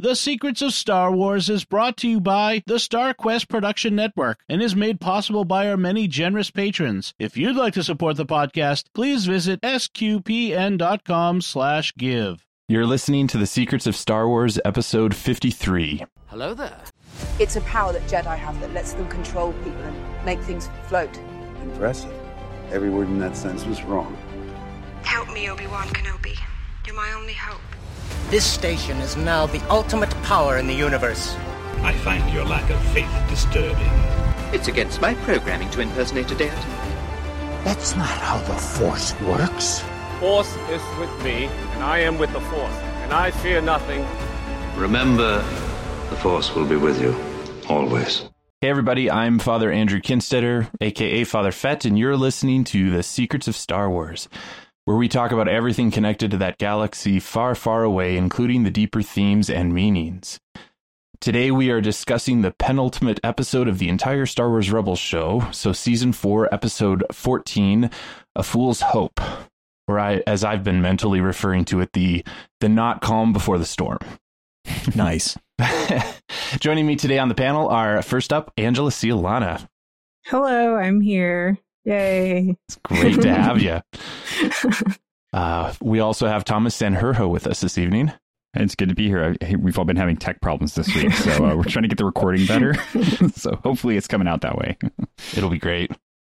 [0.00, 4.38] The Secrets of Star Wars is brought to you by the Star Quest Production Network
[4.48, 7.14] and is made possible by our many generous patrons.
[7.18, 12.46] If you'd like to support the podcast, please visit sqpn.com slash give.
[12.68, 16.04] You're listening to The Secrets of Star Wars, Episode 53.
[16.26, 16.80] Hello there.
[17.40, 21.10] It's a power that Jedi have that lets them control people and make things float.
[21.64, 22.12] Impressive.
[22.70, 24.16] Every word in that sentence was wrong.
[25.02, 26.38] Help me, Obi-Wan Kenobi.
[26.86, 27.60] You're my only hope.
[28.30, 31.34] This station is now the ultimate power in the universe.
[31.82, 33.88] I find your lack of faith disturbing.
[34.52, 36.56] It's against my programming to impersonate a deity.
[37.64, 39.82] That's not how the Force works.
[40.20, 44.06] Force is with me, and I am with the Force, and I fear nothing.
[44.76, 45.38] Remember,
[46.10, 47.16] the Force will be with you,
[47.68, 48.28] always.
[48.60, 53.48] Hey, everybody, I'm Father Andrew Kinstetter, aka Father Fett, and you're listening to The Secrets
[53.48, 54.28] of Star Wars
[54.88, 59.02] where we talk about everything connected to that galaxy far, far away, including the deeper
[59.02, 60.40] themes and meanings.
[61.20, 65.74] Today, we are discussing the penultimate episode of the entire Star Wars Rebels show, so
[65.74, 67.90] season 4, episode 14,
[68.34, 69.20] A Fool's Hope,
[69.86, 72.24] or I, as I've been mentally referring to it, the,
[72.60, 73.98] the not calm before the storm.
[74.94, 75.36] Nice.
[76.60, 79.68] Joining me today on the panel are first up, Angela Ciolana.
[80.24, 81.58] Hello, I'm here.
[81.88, 82.54] Yay.
[82.68, 83.80] It's great to have you.
[85.32, 88.12] Uh, we also have Thomas Sanherho with us this evening.
[88.54, 89.34] It's good to be here.
[89.58, 92.04] We've all been having tech problems this week, so uh, we're trying to get the
[92.04, 92.74] recording better.
[93.34, 94.76] so hopefully it's coming out that way.
[95.34, 95.90] It'll be great.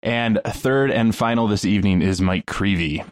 [0.05, 3.05] And third and final this evening is Mike Creevy.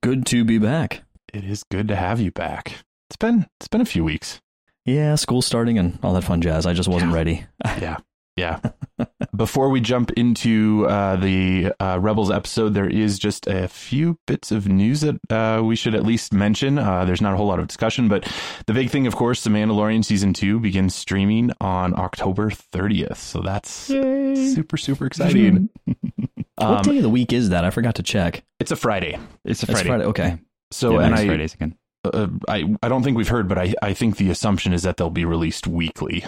[0.00, 1.02] Good to be back.
[1.34, 2.74] It is good to have you back.
[3.08, 4.40] It's been it's been a few weeks.
[4.84, 6.66] Yeah, school starting and all that fun jazz.
[6.66, 7.16] I just wasn't yeah.
[7.16, 7.46] ready.
[7.64, 7.96] yeah.
[8.40, 8.60] Yeah.
[9.36, 14.50] Before we jump into uh, the uh, Rebels episode, there is just a few bits
[14.50, 16.78] of news that uh, we should at least mention.
[16.78, 18.30] Uh, there's not a whole lot of discussion, but
[18.66, 23.16] the big thing, of course, The Mandalorian season two begins streaming on October 30th.
[23.16, 24.54] So that's Yay.
[24.54, 25.68] super, super exciting.
[25.86, 26.08] um,
[26.56, 27.64] what day of the week is that?
[27.64, 28.42] I forgot to check.
[28.58, 29.18] It's a Friday.
[29.44, 29.80] It's a Friday.
[29.80, 30.04] It's Friday.
[30.04, 30.38] Okay.
[30.70, 31.76] So, yeah, and I, Fridays again.
[32.04, 34.96] Uh, I, I don't think we've heard, but I, I think the assumption is that
[34.96, 36.24] they'll be released weekly.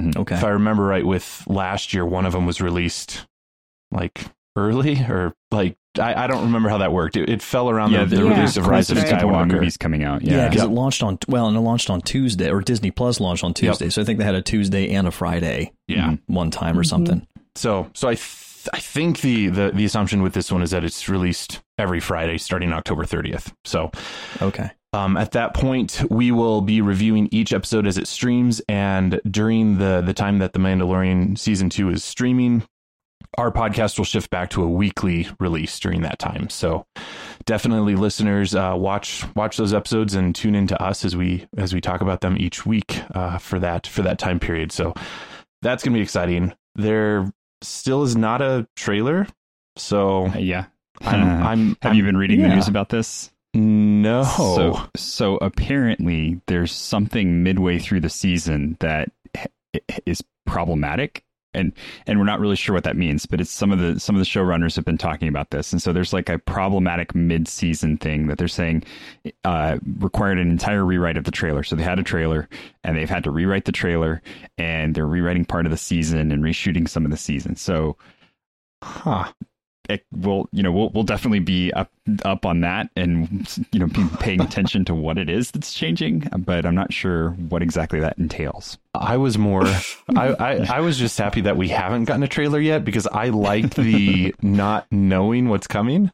[0.00, 0.34] Okay.
[0.34, 3.26] If I remember right, with last year, one of them was released
[3.90, 4.24] like
[4.56, 7.16] early or like I, I don't remember how that worked.
[7.16, 10.02] It, it fell around yeah, the, the, the release of Rise of Skywalker movies coming
[10.02, 10.22] out.
[10.22, 13.20] Yeah, because yeah, it launched on well, and it launched on Tuesday, or Disney Plus
[13.20, 13.86] launched on Tuesday.
[13.86, 13.92] Yep.
[13.92, 15.72] So I think they had a Tuesday and a Friday.
[15.86, 17.20] Yeah, one time or something.
[17.20, 17.40] Mm-hmm.
[17.54, 20.84] So so I th- I think the, the the assumption with this one is that
[20.84, 23.52] it's released every Friday starting October 30th.
[23.64, 23.92] So
[24.42, 24.70] okay.
[24.94, 29.78] Um, at that point, we will be reviewing each episode as it streams, and during
[29.78, 32.62] the the time that the Mandalorian season two is streaming,
[33.36, 36.48] our podcast will shift back to a weekly release during that time.
[36.48, 36.86] So,
[37.44, 41.74] definitely, listeners, uh, watch watch those episodes and tune in to us as we as
[41.74, 44.70] we talk about them each week uh, for that for that time period.
[44.70, 44.94] So,
[45.60, 46.54] that's gonna be exciting.
[46.76, 49.26] There still is not a trailer,
[49.76, 50.66] so uh, yeah.
[51.00, 52.48] I'm, I'm, Have I'm, you been reading yeah.
[52.48, 53.32] the news about this?
[53.54, 54.24] No.
[54.24, 59.10] So, so apparently there's something midway through the season that
[60.06, 61.24] is problematic.
[61.56, 61.72] And
[62.08, 64.18] and we're not really sure what that means, but it's some of the some of
[64.18, 68.26] the showrunners have been talking about this, and so there's like a problematic mid-season thing
[68.26, 68.82] that they're saying
[69.44, 71.62] uh, required an entire rewrite of the trailer.
[71.62, 72.48] So they had a trailer,
[72.82, 74.20] and they've had to rewrite the trailer,
[74.58, 77.54] and they're rewriting part of the season and reshooting some of the season.
[77.54, 77.96] So,
[78.82, 79.30] huh,
[79.88, 81.90] it will you know we'll we'll definitely be up
[82.24, 86.20] up on that and you know be paying attention to what it is that's changing
[86.38, 88.78] but i'm not sure what exactly that entails.
[88.94, 89.64] I was more
[90.16, 93.28] I, I i was just happy that we haven't gotten a trailer yet because i
[93.28, 96.10] like the not knowing what's coming.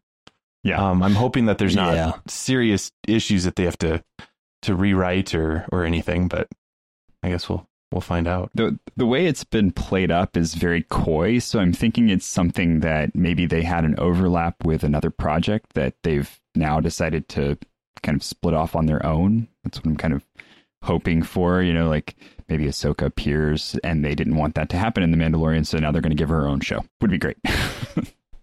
[0.64, 0.84] Yeah.
[0.91, 2.12] Um i'm hoping that there's not Yeah.
[2.26, 4.02] serious issues that they have to
[4.62, 6.48] to rewrite or or anything but
[7.22, 8.50] i guess we'll we'll find out.
[8.54, 12.80] The the way it's been played up is very coy so i'm thinking it's something
[12.80, 17.56] that maybe they had an overlap with another project that they've now decided to
[18.02, 19.48] kind of split off on their own.
[19.64, 20.24] That's what i'm kind of
[20.82, 22.16] hoping for you know like
[22.48, 25.93] maybe ahsoka appears and they didn't want that to happen in the mandalorian so now
[25.93, 26.84] they're going to give her her own show.
[27.00, 27.36] Would be great.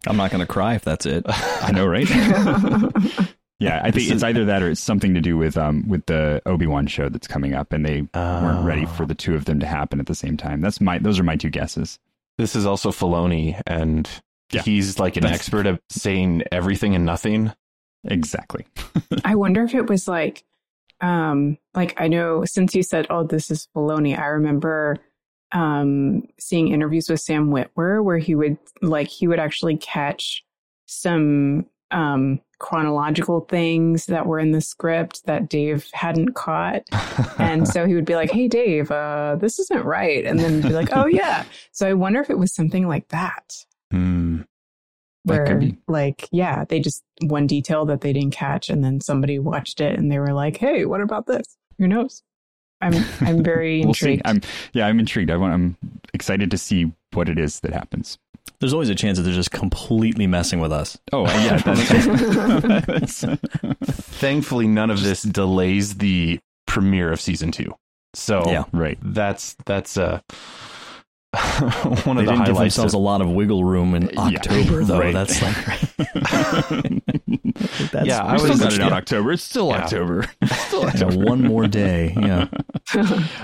[0.07, 1.23] I'm not going to cry if that's it.
[1.27, 2.07] i know right
[3.59, 6.42] yeah i think it's either that or it's something to do with um with the
[6.45, 9.65] obi-wan show that's coming up and they weren't ready for the two of them to
[9.65, 10.62] happen at the same time.
[10.62, 11.98] That's my those are my two guesses.
[12.38, 14.07] This is also Filoni and
[14.51, 14.62] Yeah.
[14.62, 17.51] he's like an That's- expert at saying everything and nothing.
[18.04, 18.65] Exactly.
[19.25, 20.44] I wonder if it was like,
[21.01, 24.98] um, like I know since you said, "Oh, this is Filoni," I remember
[25.51, 30.44] um seeing interviews with Sam Witwer where he would like he would actually catch
[30.86, 36.84] some um, chronological things that were in the script that Dave hadn't caught.
[37.38, 40.25] and so he would be like, Hey, Dave, uh, this isn't right.
[40.25, 41.45] And then be like, Oh, yeah.
[41.72, 43.54] So I wonder if it was something like that.
[43.92, 44.42] Hmm.
[45.24, 49.81] Where, like, yeah, they just one detail that they didn't catch, and then somebody watched
[49.81, 51.57] it and they were like, Hey, what about this?
[51.80, 52.24] Who knows?
[52.81, 54.13] I'm I'm very we'll see.
[54.13, 54.22] intrigued.
[54.25, 54.42] I'm
[54.74, 55.31] yeah, I'm intrigued.
[55.31, 55.54] I want.
[55.54, 55.78] I'm
[56.13, 58.18] excited to see what it is that happens.
[58.59, 60.97] There's always a chance that they're just completely messing with us.
[61.13, 63.23] Oh yeah, that's,
[64.19, 67.75] Thankfully, none of this delays the premiere of season two.
[68.13, 68.63] So Yeah.
[68.71, 68.97] right.
[69.01, 70.19] that's that's uh
[72.03, 72.55] one They of the didn't give highlights.
[72.75, 75.00] themselves a lot of wiggle room in Yeah, October, though.
[75.00, 75.13] right.
[75.13, 75.55] That's like
[77.91, 78.91] that's Yeah, I I was- was got it out.
[78.93, 79.31] October.
[79.33, 79.83] It's still Yeah.
[79.83, 80.25] October.
[80.45, 81.25] still you know, October.
[81.25, 82.13] one more day.
[82.19, 82.47] Yeah,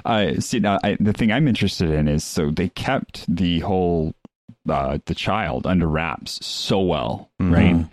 [0.06, 0.60] I see.
[0.60, 4.14] Now, I, the thing I'm interested in is so they kept the whole
[4.70, 7.54] uh, the child under wraps so well, Mhm.
[7.54, 7.86] right?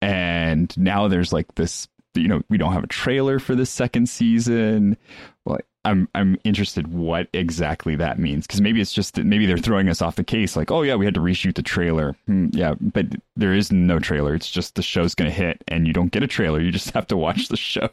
[0.00, 1.88] And now there's like this.
[2.14, 4.98] You know, we don't have a trailer for the second season.
[5.46, 9.56] Well, I'm I'm interested what exactly that means because maybe it's just that maybe they're
[9.56, 10.54] throwing us off the case.
[10.54, 12.14] Like, oh yeah, we had to reshoot the trailer.
[12.26, 13.06] Hmm, yeah, but
[13.36, 14.34] there is no trailer.
[14.34, 16.60] It's just the show's going to hit, and you don't get a trailer.
[16.60, 17.88] You just have to watch the show.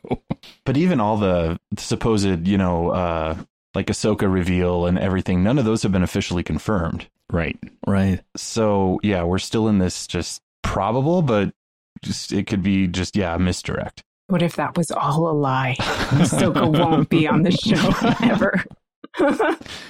[0.65, 3.37] but even all the supposed, you know, uh
[3.75, 7.07] like Ahsoka reveal and everything, none of those have been officially confirmed.
[7.31, 7.57] right.
[7.85, 8.21] right.
[8.35, 11.53] So yeah, we're still in this just probable, but
[12.01, 14.03] just it could be just yeah, misdirect.
[14.27, 15.75] what if that was all a lie?
[15.79, 17.93] Ahsoka won't be on the show
[18.31, 18.63] ever.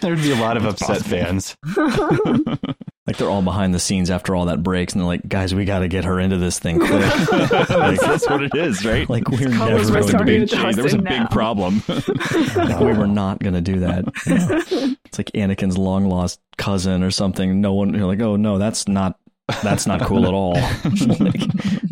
[0.01, 1.55] There'd be a lot of upset fans.
[3.09, 5.65] Like they're all behind the scenes after all that breaks, and they're like, "Guys, we
[5.65, 6.91] got to get her into this thing quick."
[7.31, 9.09] like, that's what it is, right?
[9.09, 10.45] like we're Call never us going to Rosario be.
[10.45, 10.75] Change.
[10.75, 11.81] There was a Dawson big problem.
[12.69, 14.05] No, we were not going to do that.
[14.27, 14.93] Yeah.
[15.05, 17.61] It's like Anakin's long lost cousin or something.
[17.61, 19.17] No one, you're like, oh no, that's not
[19.63, 20.53] that's not cool at all.
[21.19, 21.41] like,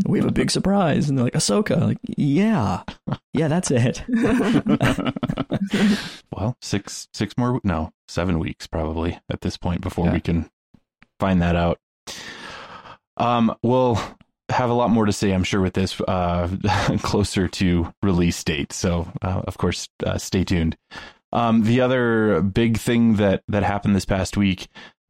[0.05, 2.83] we have a big surprise, and they're like, Ahsoka, like, yeah,
[3.33, 4.03] yeah, that's it.
[6.31, 10.13] Well, six six more no, seven weeks probably at this point before Yeah.
[10.13, 10.49] we can
[11.19, 11.79] find that out.
[13.17, 13.99] Um we'll
[14.49, 16.47] have a lot more to say, I'm sure, with this uh
[17.01, 18.73] closer to release date.
[18.73, 20.77] So uh, of course, uh, stay tuned.
[21.33, 24.67] Um, the other big thing that that happened this past week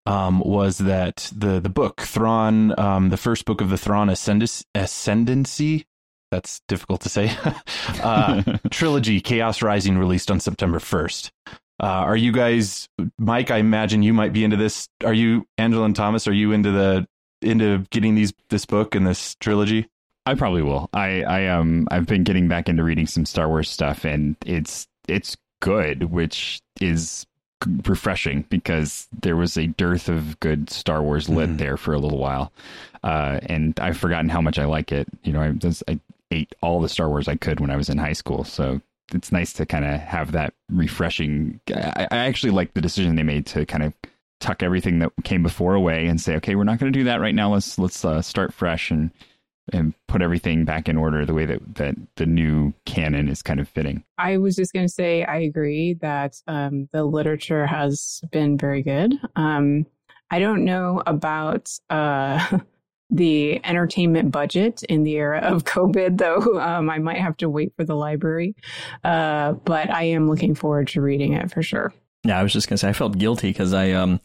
[0.08, 4.66] um, was that the the book Thrawn, um, the first book of the Thrawn Ascendis-
[4.74, 5.86] Ascendancy,
[6.32, 7.32] that's difficult to say,
[8.02, 11.32] uh, trilogy Chaos Rising released on September first.
[11.80, 12.90] Uh, are you guys,
[13.20, 13.52] Mike?
[13.52, 14.90] I imagine you might be into this.
[15.06, 16.28] Are you, Angela and Thomas?
[16.28, 17.08] Are you into the
[17.42, 19.88] into getting these this book and this trilogy?
[20.26, 20.90] I probably will.
[20.92, 24.88] I I um I've been getting back into reading some Star Wars stuff, and it's
[25.08, 27.26] it's good, which is
[27.86, 31.58] refreshing because there was a dearth of good Star Wars lit Mhm.
[31.58, 32.52] there for a little while,
[33.04, 35.08] uh, and I've forgotten how much I like it.
[35.24, 36.00] You know, I, just- I
[36.32, 38.82] ate all the Star Wars I could when I was in high school, so
[39.14, 41.60] it's nice to kind of have that refreshing.
[41.74, 43.94] I, I actually like the decision they made to kind of
[44.40, 47.20] tuck everything that came before away and say, okay, we're not going to do that
[47.20, 47.54] right now.
[47.54, 49.12] Let's let's uh, start fresh and
[49.74, 53.60] and put everything back in order the way that that the new canon is kind
[53.60, 54.04] of fitting.
[54.18, 58.82] I was just going to say, I agree that um, the literature has been very
[58.82, 59.14] good.
[59.36, 59.86] Um,
[60.30, 62.60] I don't know about uh,
[63.10, 66.60] the entertainment budget in the era of COVID, though.
[66.60, 68.56] Um, I might have to wait for the library,
[69.04, 71.94] uh, but I am looking forward to reading it for sure.
[72.24, 74.20] Yeah, I was just gonna say I felt guilty because I um,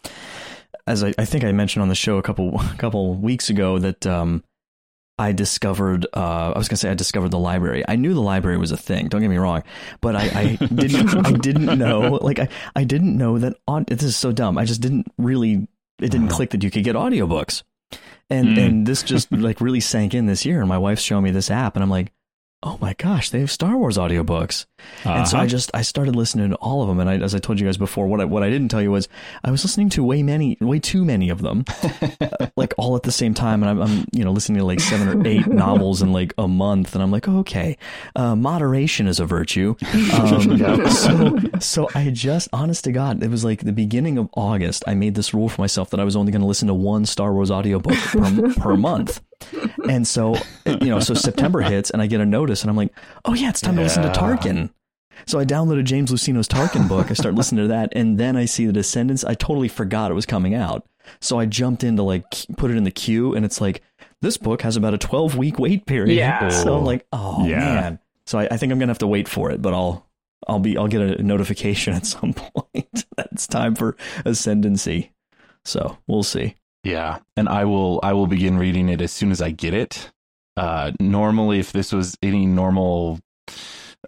[0.86, 3.78] as I, I think I mentioned on the show a couple a couple weeks ago
[3.78, 4.42] that um,
[5.18, 7.84] I discovered uh, I was gonna say I discovered the library.
[7.86, 9.08] I knew the library was a thing.
[9.08, 9.62] Don't get me wrong,
[10.00, 14.02] but I, I didn't I didn't know like I, I didn't know that on this
[14.02, 14.58] is so dumb.
[14.58, 15.68] I just didn't really
[16.00, 17.62] it didn't click that you could get audiobooks.
[18.32, 18.66] And Mm.
[18.66, 21.50] and this just like really sank in this year and my wife's showing me this
[21.50, 22.12] app and I'm like,
[22.62, 24.66] "Oh my gosh, they have Star Wars audiobooks."
[25.04, 25.44] And so Uh-huh.
[25.44, 27.66] I just I started listening to all of them, and I, as I told you
[27.66, 29.08] guys before, what I, what I didn't tell you was
[29.44, 31.64] I was listening to way many, way too many of them,
[32.56, 35.08] like all at the same time, and I'm, I'm you know listening to like seven
[35.08, 37.76] or eight novels in like a month, and I'm like, okay,
[38.16, 39.74] uh, moderation is a virtue.
[40.12, 44.84] Um, so so I just, honest to God, it was like the beginning of August.
[44.86, 47.06] I made this rule for myself that I was only going to listen to one
[47.06, 49.20] Star Wars audiobook per, per month.
[49.88, 52.92] And so, you know, so September hits and I get a notice and I'm like,
[53.24, 54.70] oh yeah, it's time to listen to Tarkin.
[55.26, 57.10] So I downloaded James Luceno's Tarkin book.
[57.10, 59.24] I start listening to that, and then I see the Descendants.
[59.24, 60.86] I totally forgot it was coming out.
[61.20, 62.24] So I jumped in to like
[62.56, 63.82] put it in the queue, and it's like
[64.20, 66.16] this book has about a twelve week wait period.
[66.16, 66.48] Yeah.
[66.62, 67.58] So I'm like, oh Yeah.
[67.58, 67.98] man.
[68.26, 70.06] So I, I think I'm gonna have to wait for it, but I'll
[70.48, 75.12] I'll be I'll get a notification at some point that it's time for Ascendancy.
[75.64, 76.56] So we'll see.
[76.84, 80.10] Yeah, and I will I will begin reading it as soon as I get it.
[80.56, 83.20] Uh, normally, if this was any normal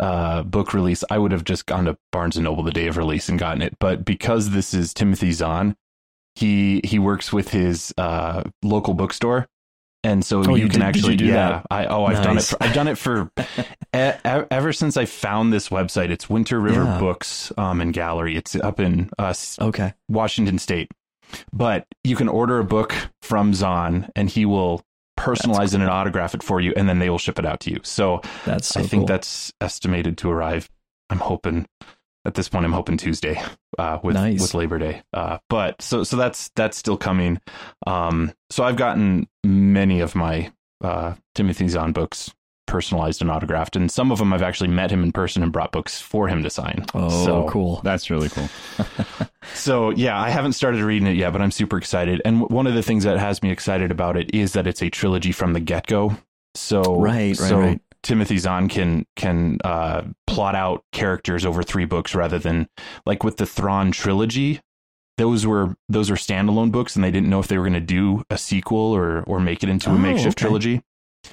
[0.00, 2.96] uh, book release, I would have just gone to Barnes and Noble the day of
[2.96, 3.76] release and gotten it.
[3.78, 5.76] But because this is Timothy Zahn,
[6.34, 9.46] he he works with his uh, local bookstore,
[10.02, 11.34] and so Oh, you, you can did- did you actually do yeah.
[11.48, 11.66] that?
[11.70, 12.42] I oh I've done it.
[12.44, 14.10] For, I've done it for e-
[14.50, 16.10] ever since I found this website.
[16.10, 16.98] It's Winter River Yeah.
[16.98, 18.36] Books um, and Gallery.
[18.36, 19.94] It's up in uh, Okay.
[20.08, 20.90] Washington State.
[21.52, 24.82] But you can order a book from Zahn, and he will
[25.18, 27.70] personalize it and autograph it for you, and then they will ship it out to
[27.70, 27.80] you.
[27.82, 29.06] So That's so I think cool.
[29.06, 30.68] that's estimated to arrive.
[31.10, 31.66] I'm hoping
[32.24, 32.64] at this point.
[32.64, 33.40] I'm hoping Tuesday
[33.78, 34.40] uh, with Nice.
[34.40, 35.02] with Labor Day.
[35.12, 37.40] Uh, but so so that's that's still coming.
[37.86, 40.50] Um, so I've gotten many of my
[40.82, 42.32] uh, Timothy Zahn books
[42.66, 45.72] personalized and autographed, and some of them I've actually met him in person and brought
[45.72, 46.84] books for him to sign.
[46.94, 47.80] Oh, so, cool.
[47.84, 48.48] That's really cool.
[49.54, 52.20] so yeah, I haven't started reading it yet, but I'm super excited.
[52.24, 54.82] And w- one of the things that has me excited about it is that it's
[54.82, 56.16] a trilogy from the get go.
[56.54, 57.80] So Right, right, so right.
[58.02, 62.68] Timothy Zahn can can uh, plot out characters over three books rather than
[63.06, 64.60] like with the Thrawn trilogy.
[65.16, 67.80] Those were those were standalone books, and they didn't know if they were going to
[67.80, 70.42] do a sequel or or make it into a Oh, makeshift okay.
[70.46, 70.82] trilogy.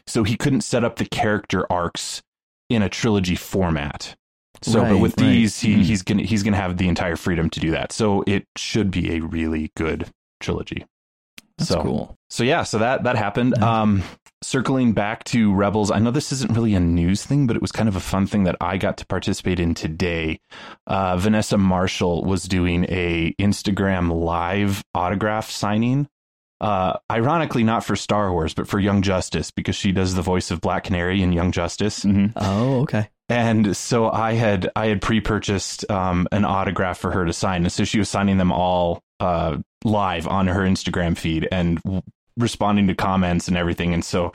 [0.07, 2.21] So he couldn't set up the character arcs
[2.69, 4.15] in a trilogy format.
[4.61, 5.27] So, but with right.
[5.27, 5.81] these, he, Mhm.
[5.83, 7.91] he's gonna he's gonna have the entire freedom to do that.
[7.91, 10.85] So it should be a really good trilogy.
[11.57, 12.15] That's so, cool.
[12.29, 13.57] So yeah, so that that happened.
[13.61, 14.03] Um,
[14.43, 17.71] circling back to Rebels, I know this isn't really a news thing, but it was
[17.71, 20.39] kind of a fun thing that I got to participate in today.
[20.87, 26.07] Uh, Vanessa Marshall was doing a Instagram live autograph signing.
[26.61, 30.51] Uh, ironically, not for Star Wars, but for Young Justice, because she does the voice
[30.51, 32.03] of Black Canary in Young Justice.
[32.03, 33.09] hmm Oh, okay.
[33.29, 37.71] And so I had I had pre-purchased um, an autograph for her to sign, and
[37.71, 42.01] so she was signing them all uh, live on her Instagram feed and w-
[42.41, 43.93] responding to comments and everything.
[43.93, 44.31] And so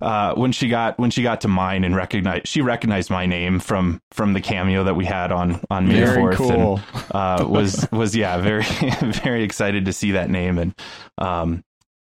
[0.00, 3.60] uh, when she got when she got to mine and recognized she recognized my name
[3.60, 6.80] from from the cameo that we had on on May Very fourth, cool.
[6.80, 8.64] and uh, was was yeah very
[9.22, 10.74] very excited to see that name and
[11.18, 11.62] um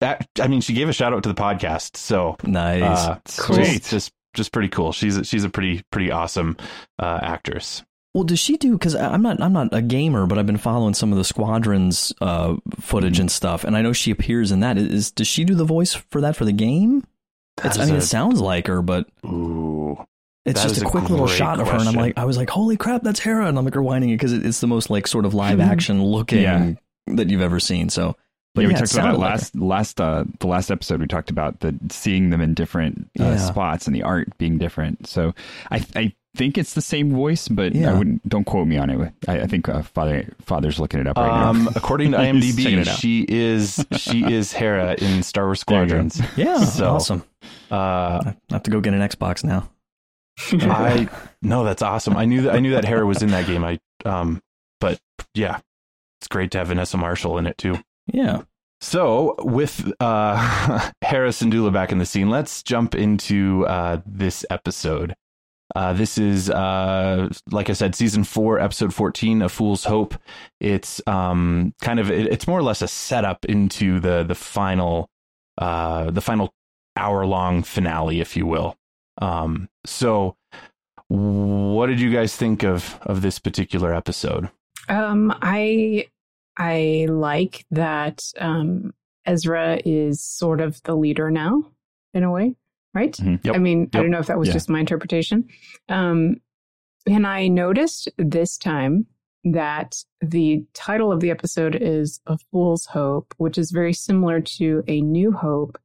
[0.01, 2.83] that I mean she gave a shout out to the podcast so Nice.
[2.83, 3.57] uh, Sweet.
[3.65, 4.91] just, just just pretty cool.
[4.91, 6.57] She's a, she's a pretty pretty awesome
[6.99, 7.83] uh, actress.
[8.13, 8.73] Well, does she do?
[8.73, 12.11] Because I'm not, I'm not a gamer, but I've been following some of the squadrons
[12.21, 13.21] uh, footage Mm-hmm.
[13.21, 14.77] and stuff, and I know she appears in that.
[14.79, 17.03] Is does she do the voice for that for the game?
[17.63, 19.97] It's, I mean, a- it sounds like her, but Ooh,
[20.45, 22.35] it's just a a quick little great shot of her, and I'm like, I was
[22.37, 24.89] like, holy crap, that's Hera, and I'm like rewinding it because it, it's the most
[24.89, 26.73] like sort of live action looking Yeah.
[27.07, 27.89] that you've ever seen.
[27.89, 28.15] So,
[28.55, 31.05] but yeah, we yeah, talked about that like last last uh the last episode we
[31.07, 33.37] talked about the seeing them in different uh, Yeah.
[33.37, 35.35] spots and the art being different so
[35.69, 39.13] i i think it's the same voice but i wouldn't don't quote me on it
[39.27, 42.85] i, I think uh, father father's looking it up right um, now according to IMDb,
[42.99, 46.07] she is she is Hera in Star Wars There you go.
[46.07, 46.37] Squadrons.
[46.37, 47.23] Yeah, So, awesome.
[47.71, 47.75] Uh,
[48.21, 49.69] I have to go get an Xbox now.
[50.51, 51.09] I
[51.41, 52.15] no, that's awesome.
[52.15, 53.63] I knew that I knew that Hera was in that game.
[53.63, 54.41] I um,
[54.79, 54.99] but
[55.33, 55.59] yeah,
[56.21, 57.77] it's great to have Vanessa Marshall in it too.
[58.11, 58.43] Yeah.
[58.81, 65.15] So, with uh, Hera Syndulla back in the scene, let's jump into uh, this episode.
[65.75, 70.15] Uh, this is, uh, like I said, season four, episode 14, A Fool's Hope.
[70.59, 75.09] It's um, kind of, it, it's more or less a setup into the, the final,
[75.57, 76.53] uh, the final
[76.95, 78.77] hour long finale, if you will.
[79.21, 80.35] Um, so,
[81.07, 84.49] what did you guys think of, of this particular episode?
[84.87, 86.07] Um, I
[86.57, 88.93] I like that um,
[89.25, 91.71] Ezra is sort of the leader now,
[92.13, 92.55] in a way,
[92.93, 93.13] right?
[93.13, 93.43] Mhm.
[93.45, 93.55] Yep.
[93.55, 94.53] I mean, I don't know if that was Yeah.
[94.53, 95.47] just my interpretation.
[95.87, 96.37] Um,
[97.07, 99.05] and I noticed this time
[99.45, 104.83] that the title of the episode is A Fool's Hope, which is very similar to
[104.87, 105.77] A New Hope.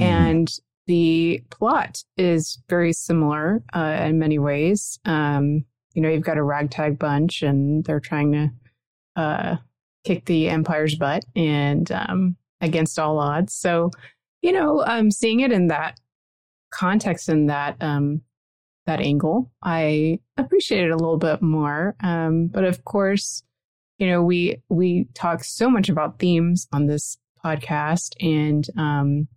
[0.00, 0.48] And
[0.86, 4.98] the plot is very similar uh, in many ways.
[5.04, 8.50] Um, you know, you've got a ragtag bunch and they're trying to
[9.16, 9.56] uh,
[10.04, 13.54] kick the Empire's butt and um, against all odds.
[13.54, 13.90] So,
[14.42, 15.98] you know, um, seeing it in that
[16.72, 18.22] context and that um,
[18.86, 21.94] that angle, I appreciate it a little bit more.
[22.02, 23.42] Um, but of course,
[23.98, 29.28] you know, we we talk so much about themes on this podcast, and um,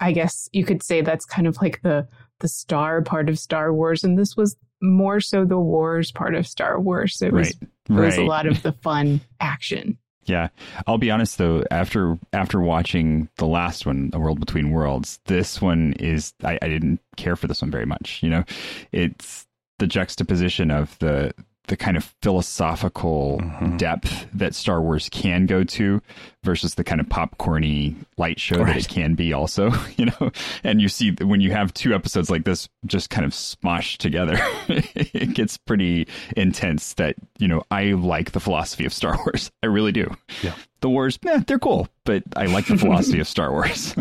[0.00, 2.06] I guess you could say that's kind of like the
[2.40, 6.46] the star part of Star Wars, and this was more so the wars part of
[6.46, 7.22] Star Wars.
[7.22, 9.98] It was right it was a lot of the fun action.
[10.26, 10.48] Yeah,
[10.86, 11.64] I'll be honest though.
[11.70, 16.68] After after watching the last one, "A World Between Worlds," this one is I, I
[16.68, 18.22] didn't care for this one very much.
[18.22, 18.44] You know,
[18.92, 19.46] it's
[19.78, 21.34] the juxtaposition of the
[21.66, 23.76] the kind of philosophical mm-hmm.
[23.76, 26.02] depth that Star Wars can go to
[26.42, 28.66] versus the kind of popcorny light show right.
[28.66, 30.30] that it can be also, you know.
[30.62, 34.36] And you see when you have two episodes like this just kind of smoshed together,
[34.68, 36.06] it gets pretty
[36.36, 39.50] intense that, you know, I like the philosophy of Star Wars.
[39.62, 40.14] I really do.
[40.42, 40.54] Yeah.
[40.80, 43.94] The wars, eh, they're cool, but I like the philosophy of Star Wars.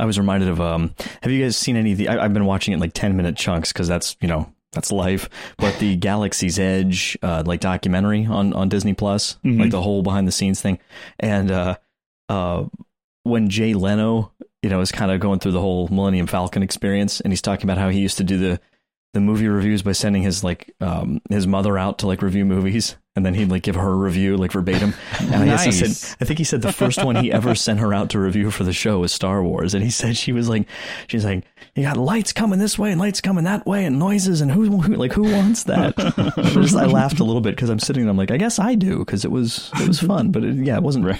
[0.00, 2.46] I was reminded of um have you guys seen any of the I, have been
[2.46, 5.28] watching it in like 10 minute chunks cuz that's, you know, that's life.
[5.56, 9.60] But the Galaxy's Edge, uh, like documentary on, on Disney Plus, mm-hmm.
[9.60, 10.78] like the whole behind the scenes thing.
[11.18, 11.76] And, uh,
[12.28, 12.64] uh,
[13.22, 17.20] when Jay Leno, you know, is kind of going through the whole Millennium Falcon experience
[17.20, 18.60] and he's talking about how he used to do the,
[19.14, 22.96] the movie reviews by sending his like um his mother out to like review movies
[23.16, 24.92] and then he'd like give her a review like verbatim.
[25.20, 25.66] And nice.
[25.66, 28.18] I, said, I think he said the first one he ever sent her out to
[28.18, 30.66] review for the show was Star Wars, and he said she was like,
[31.06, 31.44] she's like,
[31.76, 34.80] you got lights coming this way and lights coming that way and noises and who,
[34.80, 35.96] who like who wants that?
[36.54, 38.74] just, I laughed a little bit because I'm sitting there, I'm like, I guess I
[38.74, 41.16] do because it was it was fun, but it, yeah, it wasn't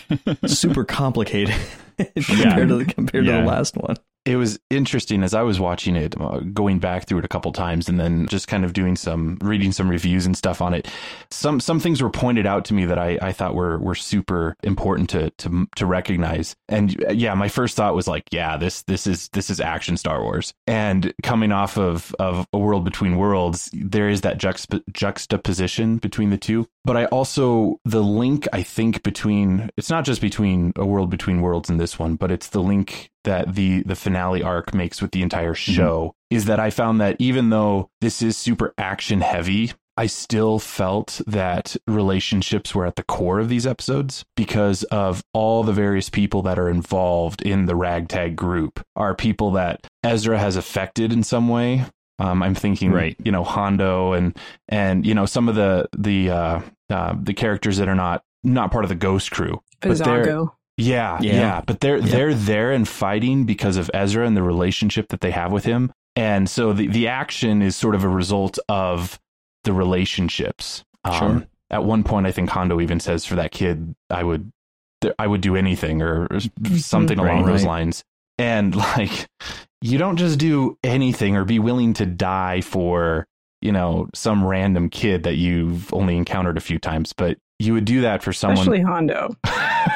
[0.47, 1.55] super complicated
[1.97, 2.67] compared yeah.
[2.67, 3.37] to the compared yeah.
[3.37, 7.07] to the last one it was interesting as I was watching it, uh, going back
[7.07, 10.25] through it a couple times, and then just kind of doing some reading some reviews
[10.25, 10.89] and stuff on it.
[11.31, 14.57] Some some things were pointed out to me that I, I thought were were super
[14.63, 16.57] important to to to recognize.
[16.69, 19.97] And uh, yeah, my first thought was like, yeah, this this is this is action
[19.97, 20.55] Star Wars.
[20.67, 26.31] And coming off of of a world between worlds, there is that juxtap- juxtaposition between
[26.31, 26.67] the two.
[26.85, 31.43] But I also the link I think between it's not just between a world between
[31.43, 35.13] worlds and this one, but it's the link that the the finale arc makes with
[35.13, 36.37] the entire show mm-hmm.
[36.37, 41.21] is that I found that even though this is super action heavy, I still felt
[41.27, 46.43] that relationships were at the core of these episodes because of all the various people
[46.43, 51.49] that are involved in the ragtag group are people that Ezra has affected in some
[51.49, 51.85] way.
[52.19, 53.17] Um, I'm thinking, right.
[53.25, 54.37] you know, Hondo and
[54.69, 58.71] and you know some of the the uh, uh, the characters that are not not
[58.71, 59.61] part of the Ghost crew.
[59.81, 60.53] Vizago.
[60.77, 62.07] Yeah, yeah, yeah, but they're yeah.
[62.07, 65.93] they're there and fighting because of Ezra and the relationship that they have with him.
[66.17, 69.21] And so the the action is sort of a result of
[69.65, 70.85] the relationships.
[71.05, 71.47] Um, sure.
[71.71, 74.53] At one point, I think Hondo even says, "For that kid, I would,
[75.19, 76.41] I would do anything," or, or
[76.79, 78.05] something right, along those lines.
[78.39, 79.29] And like,
[79.81, 83.27] you don't just do anything or be willing to die for
[83.61, 87.85] you know some random kid that you've only encountered a few times, but you would
[87.85, 88.59] do that for someone.
[88.59, 89.37] Especially Hondo.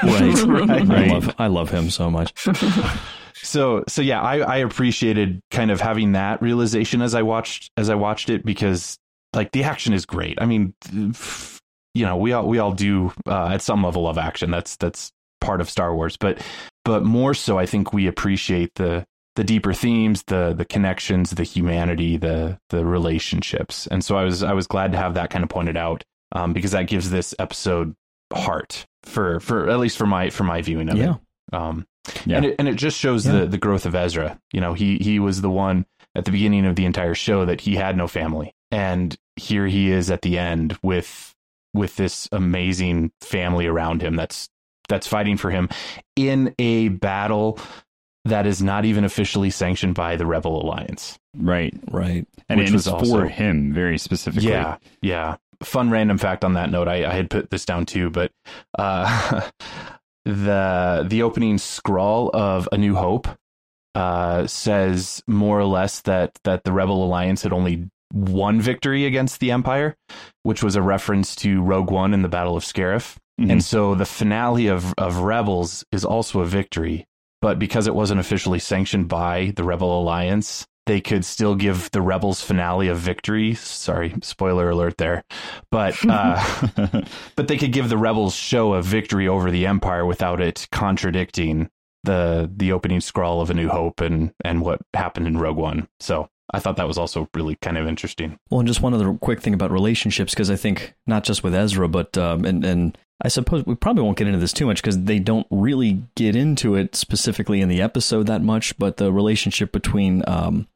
[0.02, 0.90] right, right.
[0.90, 2.32] I love I love him so much.
[3.34, 7.90] so so yeah, I, I appreciated kind of having that realization as I watched as
[7.90, 8.98] I watched it because
[9.34, 10.40] like the action is great.
[10.40, 10.74] I mean,
[11.94, 14.50] you know, we all we all do uh, at some level of action.
[14.50, 16.42] That's that's part of Star Wars, but
[16.84, 19.04] but more so, I think we appreciate the
[19.37, 23.87] the deeper themes, the the connections, the humanity, the the relationships.
[23.87, 26.52] And so I was I was glad to have that kind of pointed out um,
[26.52, 27.94] because that gives this episode
[28.32, 31.14] heart for for at least for my for my viewing of yeah.
[31.14, 31.54] it.
[31.54, 31.87] Um,
[32.24, 32.37] yeah.
[32.37, 33.40] and it and it just shows yeah.
[33.40, 34.38] the the growth of Ezra.
[34.52, 37.61] You know, he he was the one at the beginning of the entire show that
[37.61, 41.34] he had no family, and here he is at the end with
[41.74, 44.48] with this amazing family around him that's
[44.88, 45.68] that's fighting for him
[46.16, 47.58] in a battle
[48.24, 51.18] that is not even officially sanctioned by the Rebel Alliance.
[51.37, 52.26] Right, right.
[52.48, 54.48] And Which it was also, for him very specifically.
[54.50, 58.11] Yeah, yeah fun random fact on that note, I, I had put this down too,
[58.11, 58.33] but
[58.79, 59.49] uh,
[60.25, 63.29] the the opening scrawl of A New Hope
[63.94, 69.40] uh, says more or less that that the Rebel Alliance had only one victory against
[69.40, 69.97] the Empire,
[70.42, 73.16] which was a reference to Rogue One in the Battle of Scarif.
[73.40, 73.51] Mm-hmm.
[73.51, 77.07] And so the finale of, of Rebels is also a victory,
[77.40, 82.01] but because it wasn't officially sanctioned by the Rebel Alliance, they could still give the
[82.01, 83.55] rebels finale a victory.
[83.55, 85.22] Sorry, spoiler alert there,
[85.70, 86.42] but uh,
[87.37, 91.68] but they could give the rebels show a victory over the empire without it contradicting
[92.05, 95.88] the the opening scroll of A New Hope and and what happened in Rogue One.
[96.01, 98.38] So I thought that was also really kind of interesting.
[98.51, 101.55] Well, and just one other quick thing about relationships, because I think not just with
[101.55, 104.81] Ezra, but um, and and I suppose we probably won't get into this too much
[104.81, 108.78] because they don't really get into it specifically in the episode that much.
[108.78, 110.68] But the relationship between um,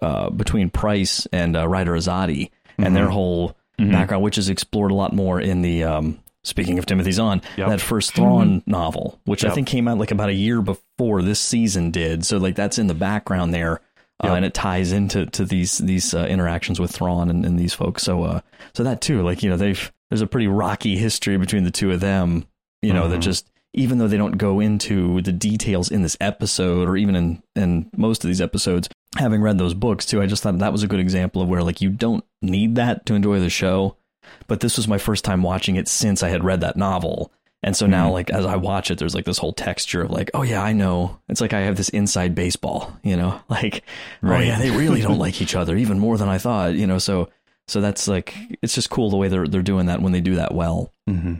[0.00, 2.94] uh, between Pryce and uh, Ryder Azadi and mm-hmm.
[2.94, 3.90] their whole mm-hmm.
[3.90, 7.68] background, which is explored a lot more in the um, speaking of Timothy Zahn, yep.
[7.68, 8.70] that first Thrawn mm-hmm.
[8.70, 9.52] novel, which yep.
[9.52, 12.24] I think came out like about a year before this season did.
[12.24, 13.80] So like that's in the background there.
[14.22, 17.74] Uh, and it ties into to these these uh, interactions with Thrawn and, and these
[17.74, 18.04] folks.
[18.04, 18.40] So uh,
[18.72, 21.90] so that too, like you know, they've there's a pretty rocky history between the two
[21.90, 22.46] of them,
[22.82, 23.12] you know, mm-hmm.
[23.12, 27.16] that just even though they don't go into the details in this episode or even
[27.16, 30.72] in in most of these episodes, having read those books too, I just thought that
[30.72, 33.96] was a good example of where like you don't need that to enjoy the show.
[34.46, 37.30] but this was my first time watching it since I had read that novel.
[37.64, 38.12] And so now, mm-hmm.
[38.12, 40.74] like as I watch it, there's like this whole texture of like, oh yeah, I
[40.74, 41.18] know.
[41.30, 43.82] It's like I have this inside baseball, you know, like,
[44.22, 44.42] oh, right.
[44.42, 46.98] oh yeah, they really don't like each other even more than I thought, you know.
[46.98, 47.30] So,
[47.68, 50.36] so that's like, it's just cool the way they're they're doing that when they do
[50.36, 50.92] that well.
[51.08, 51.36] Mm-hmm.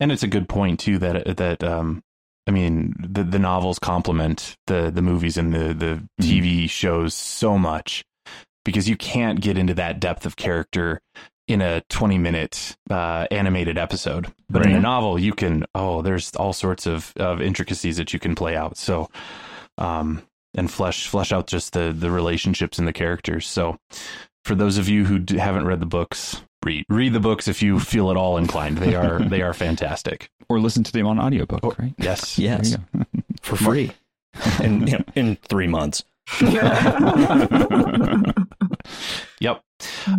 [0.00, 2.02] And it's a good point too that that um,
[2.46, 6.22] I mean, the the novels complement the the movies and the the mm-hmm.
[6.22, 8.04] TV shows so much
[8.64, 11.00] because you can't get into that depth of character
[11.48, 14.26] in a 20 minute uh, animated episode.
[14.50, 14.70] But right.
[14.70, 18.34] in a novel, you can, oh, there's all sorts of, of intricacies that you can
[18.34, 18.76] play out.
[18.76, 19.08] So,
[19.78, 20.22] um,
[20.54, 23.46] and flesh, flesh out just the, the relationships and the characters.
[23.46, 23.78] So
[24.46, 27.80] for those of you who haven't read the books, read, read the books if you
[27.80, 28.78] feel at all inclined.
[28.78, 30.30] They are, they are fantastic.
[30.48, 31.92] Or listen to them on audiobook, oh, right?
[31.98, 32.38] Yes.
[32.46, 32.76] Yes.
[33.42, 33.90] for free.
[34.62, 36.04] in, you know, in three months.
[39.40, 39.64] yep.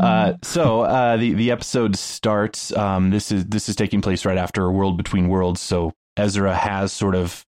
[0.01, 2.75] Uh, so uh, the the episode starts.
[2.75, 5.61] Um, this is this is taking place right after a world between worlds.
[5.61, 7.45] So Ezra has sort of,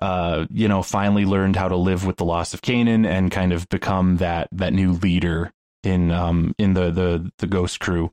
[0.00, 3.52] uh, you know, finally learned how to live with the loss of Kanan and kind
[3.52, 5.52] of become that that new leader
[5.84, 8.12] in um in the the the Ghost crew.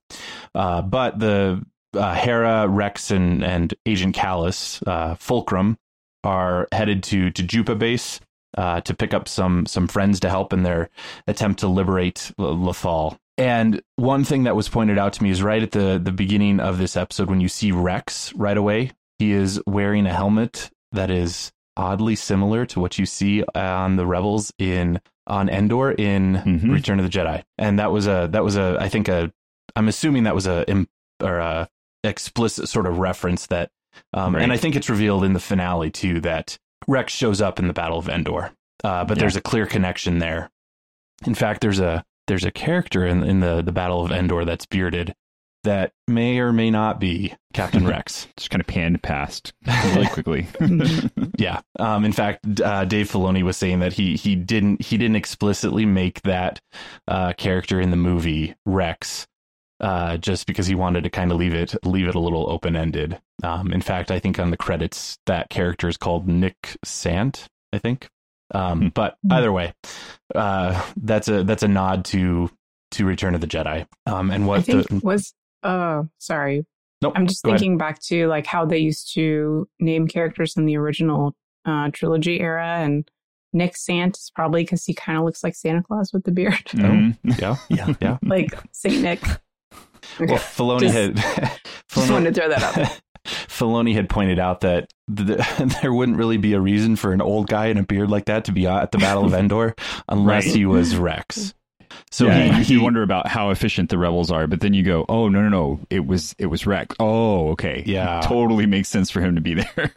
[0.53, 5.77] Uh, but the uh, Hera, Rex, and and Agent Kallus, uh, Fulcrum,
[6.23, 8.19] are headed to to Jupa base
[8.57, 10.89] uh, to pick up some some friends to help in their
[11.27, 13.17] attempt to liberate Lothal.
[13.37, 16.59] And one thing that was pointed out to me is right at the the beginning
[16.59, 21.09] of this episode when you see Rex right away, he is wearing a helmet that
[21.09, 26.71] is oddly similar to what you see on the rebels in on Endor in mm-hmm.
[26.71, 27.43] Return of the Jedi.
[27.57, 29.31] And that was a that was a I think a
[29.75, 30.65] I'm assuming that was a
[31.21, 31.69] or a
[32.03, 33.71] explicit sort of reference that
[34.13, 34.43] um, right.
[34.43, 36.57] and I think it's revealed in the finale too that
[36.87, 38.51] Rex shows up in the Battle of Endor,
[38.83, 39.21] uh, but yeah.
[39.21, 40.49] there's a clear connection there.
[41.25, 44.65] In fact, there's a there's a character in in the the Battle of Endor that's
[44.65, 45.13] bearded
[45.63, 48.27] that may or may not be Captain Rex.
[48.37, 50.47] Just kind of panned past really quickly.
[51.37, 51.61] yeah.
[51.79, 55.85] Um, in fact, uh, Dave Filoni was saying that he he didn't he didn't explicitly
[55.85, 56.59] make that
[57.07, 59.27] uh, character in the movie Rex.
[59.79, 62.75] Uh, just because he wanted to kind of leave it leave it a little open
[62.75, 63.19] ended.
[63.43, 67.47] Um, in fact, I think on the credits that character is called Nik Sant.
[67.73, 68.07] I think.
[68.53, 68.87] Um, hmm.
[68.89, 69.73] but either way,
[70.35, 72.51] uh, that's a that's a nod to
[72.91, 73.87] to Return of the Jedi.
[74.05, 76.65] Um, and what the, was uh sorry.
[77.01, 77.79] Nope, I'm just thinking ahead.
[77.79, 82.77] back to like how they used to name characters in the original uh, trilogy era,
[82.79, 83.09] and
[83.53, 86.53] Nik Sant is probably because he kind of looks like Santa Claus with the beard.
[86.71, 87.31] Mm-hmm.
[87.39, 88.17] yeah, yeah, yeah.
[88.23, 89.23] like Saint Nick.
[90.19, 90.33] Okay.
[90.33, 91.15] Well, Filoni just, had.
[91.15, 93.01] Filoni, just wanted to throw that out.
[93.25, 97.47] Filoni had pointed out that the, there wouldn't really be a reason for an old
[97.47, 99.75] guy in a beard like that to be at the Battle of Endor
[100.09, 100.55] unless right.
[100.55, 101.53] he was Rex.
[102.09, 104.83] So yeah, he, he, you wonder about how efficient the rebels are, but then you
[104.83, 105.79] go, "Oh no, no, no!
[105.89, 106.95] It was it was Rex.
[106.99, 109.91] Oh, okay, yeah, totally makes sense for him to be there."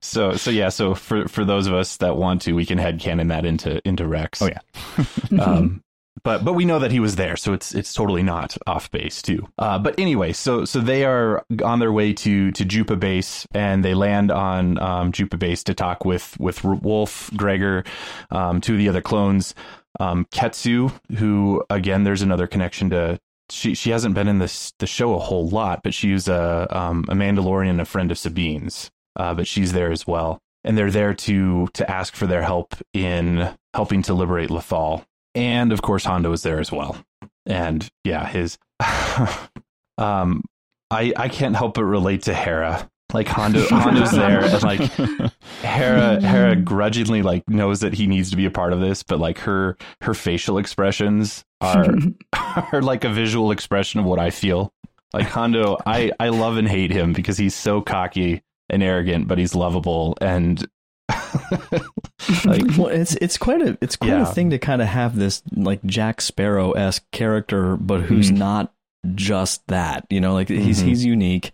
[0.00, 3.00] so so yeah, so for for those of us that want to, we can head
[3.00, 4.42] canon that into into Rex.
[4.42, 5.40] Oh yeah.
[5.40, 5.82] um,
[6.22, 9.22] but but we know that he was there, so it's it's totally not off base
[9.22, 9.48] too.
[9.58, 13.84] Uh, but anyway, so so they are on their way to to Jupa base, and
[13.84, 17.84] they land on um, Jupa base to talk with with Wolffe, Gregor,
[18.30, 19.54] um, two of the other clones,
[19.98, 23.18] um, Ketsu, who again, there's another connection to.
[23.50, 27.04] She she hasn't been in this the show a whole lot, but she's a um,
[27.08, 31.14] a Mandalorian, a friend of Sabine's, uh, but she's there as well, and they're there
[31.14, 36.30] to to ask for their help in helping to liberate Lothal, and of course Hondo
[36.32, 36.96] is there as well.
[37.44, 38.56] And yeah, his
[39.98, 40.44] um
[40.90, 42.88] I I can't help but relate to Hera.
[43.12, 44.80] Like Hondo Hondo's there and like
[45.62, 49.18] Hera Hera grudgingly like knows that he needs to be a part of this, but
[49.18, 51.94] like her her facial expressions are
[52.72, 54.72] are like a visual expression of what I feel.
[55.12, 59.38] Like Hondo, I I love and hate him because he's so cocky and arrogant, but
[59.38, 60.64] he's lovable and
[62.44, 64.22] like, well, it's it's quite a it's quite yeah.
[64.22, 68.38] a thing to kind of have this like Jack Sparrow esque character, but who's mm-hmm.
[68.38, 68.72] not
[69.14, 70.06] just that.
[70.10, 70.62] You know, like mm-hmm.
[70.62, 71.52] he's he's unique.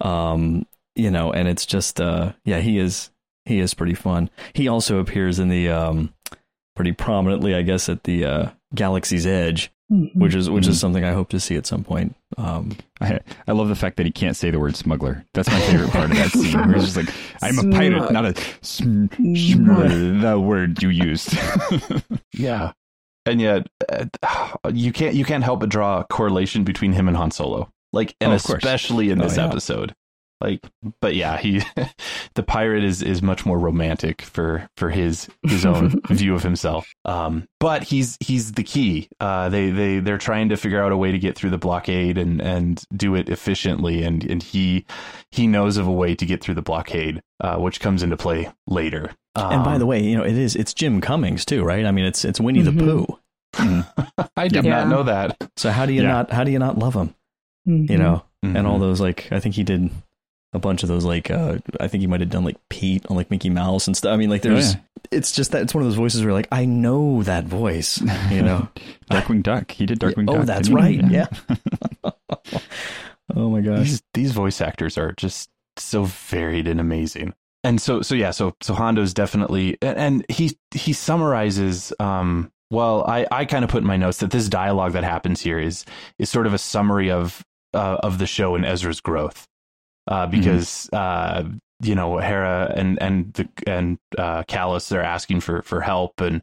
[0.00, 3.10] Um, you know, and it's just uh, yeah, he is
[3.44, 4.30] he is pretty fun.
[4.52, 6.14] He also appears in the um,
[6.76, 10.18] pretty prominently, I guess, at the uh, Galaxy's Edge mm-hmm.
[10.18, 10.72] which is which mm-hmm.
[10.72, 12.16] is something I hope to see at some point.
[12.38, 15.24] Um, I I love the fact that he can't say the word smuggler.
[15.34, 16.58] That's my favorite part of that scene.
[16.58, 21.36] Where he's just like, "I'm a pirate, not a sm- sm- the word you used."
[22.32, 22.72] yeah,
[23.26, 24.06] and yet uh,
[24.72, 27.70] you can't you can't help but draw a correlation between him and Han Solo.
[27.94, 29.48] Like, and oh, especially in this oh, yeah.
[29.48, 29.94] episode.
[30.42, 30.60] Like,
[31.00, 31.62] but yeah, he,
[32.34, 36.92] the pirate is is much more romantic for for his his own view of himself.
[37.04, 39.08] Um, but he's he's the key.
[39.20, 42.18] Uh, they they they're trying to figure out a way to get through the blockade
[42.18, 44.84] and and do it efficiently, and and he
[45.30, 48.50] he knows of a way to get through the blockade, uh, which comes into play
[48.66, 49.14] later.
[49.36, 51.86] Um, and by the way, you know it is it's Jim Cummings too, right?
[51.86, 52.78] I mean, it's it's Winnie mm-hmm.
[52.78, 53.18] the Pooh.
[54.36, 54.84] I did yeah.
[54.84, 55.36] not know that.
[55.56, 56.08] So how do you yeah.
[56.08, 57.14] not how do you not love him?
[57.68, 57.92] Mm-hmm.
[57.92, 58.56] You know, mm-hmm.
[58.56, 59.90] and all those like I think he did
[60.52, 63.16] a bunch of those like uh I think he might have done like Pete on
[63.16, 64.12] like Mickey Mouse and stuff.
[64.12, 65.18] I mean like there's oh, yeah.
[65.18, 68.42] it's just that it's one of those voices where like I know that voice, you
[68.42, 68.68] know.
[69.10, 69.70] Darkwing Duck.
[69.70, 70.42] He did Darkwing yeah, Duck.
[70.42, 71.00] Oh, that's right.
[71.10, 71.26] Yeah.
[73.34, 73.88] oh my gosh.
[73.88, 77.34] These these voice actors are just so varied and amazing.
[77.64, 83.26] And so so yeah, so so Hondo's definitely and he he summarizes um well, I,
[83.30, 85.84] I kind of put in my notes that this dialogue that happens here is
[86.18, 89.46] is sort of a summary of uh, of the show and Ezra's growth
[90.06, 90.30] uh, mm-hmm.
[90.30, 91.52] because mm-hmm.
[91.52, 96.20] uh, you know Hera and and the and uh, Kallus they're asking for for help,
[96.20, 96.42] and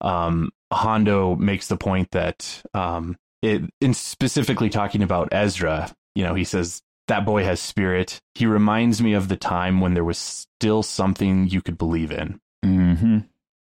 [0.00, 6.34] um, Hondo makes the point that um, it in specifically talking about Ezra, you know,
[6.34, 8.20] he says that boy has spirit.
[8.34, 12.40] He reminds me of the time when there was still something you could believe in,
[12.64, 13.18] mm-hmm.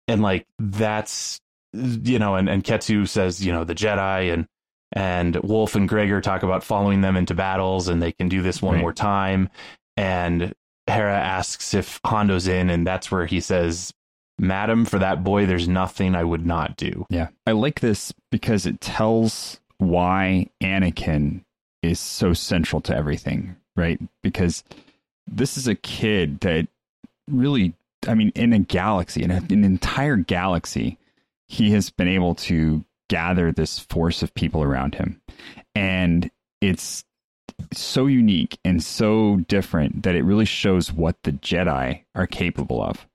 [0.07, 1.39] and like that's
[1.73, 4.47] you know, and and Ketsu says you know the Jedi and
[4.93, 8.61] and Wolffe and Gregor talk about following them into battles and they can do this
[8.61, 8.81] one right.
[8.81, 9.49] more time.
[9.97, 10.53] And
[10.87, 13.93] Hera asks if Hondo's in, and that's where he says,
[14.39, 17.05] Madam, for that boy, there's nothing I would not do.
[17.09, 17.27] Yeah.
[17.45, 21.43] I like this because it tells why Anakin
[21.83, 23.99] is so central to everything, right?
[24.23, 24.63] Because
[25.27, 26.67] this is a kid that
[27.29, 27.73] really,
[28.07, 30.97] I mean, in a galaxy, in a, an entire galaxy,
[31.47, 35.21] he has been able to gather this force of people around him.
[35.75, 37.03] And it's
[37.73, 43.05] so unique and so different that it really shows what the Jedi are capable of.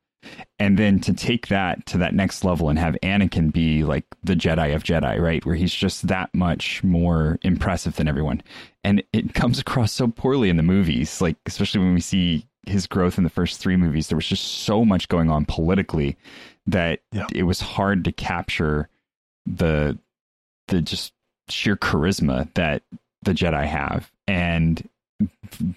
[0.59, 4.35] And then to take that to that next level and have Anakin be like the
[4.35, 5.45] Jedi of Jedi, right?
[5.45, 8.43] Where he's just that much more impressive than everyone.
[8.83, 12.87] And it comes across so poorly in the movies, like, especially when we see his
[12.87, 14.09] growth in the first three movies.
[14.09, 16.17] There was just so much going on politically
[16.67, 17.27] that yeah.
[17.35, 18.89] it was hard to capture
[19.47, 19.99] the
[20.69, 21.13] the just
[21.49, 22.83] sheer charisma that
[23.23, 24.89] the Jedi have, and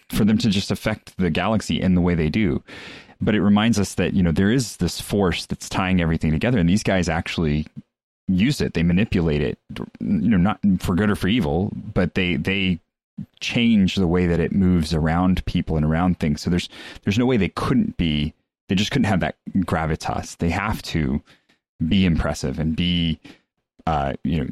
[0.09, 2.63] for them to just affect the galaxy in the way they do.
[3.19, 6.59] But it reminds us that you know there is this force that's tying everything together,
[6.59, 7.65] and these guys actually
[8.27, 8.73] use it.
[8.73, 9.57] They manipulate it,
[9.99, 12.79] you know, not for good or for evil, but they they
[13.39, 16.41] change the way that it moves around people and around things.
[16.41, 16.69] So there's
[17.03, 18.33] there's no way they couldn't be.
[18.69, 20.37] They just couldn't have that gravitas.
[20.37, 21.21] They have to
[21.87, 23.19] be impressive and be
[23.87, 24.49] uh, you know,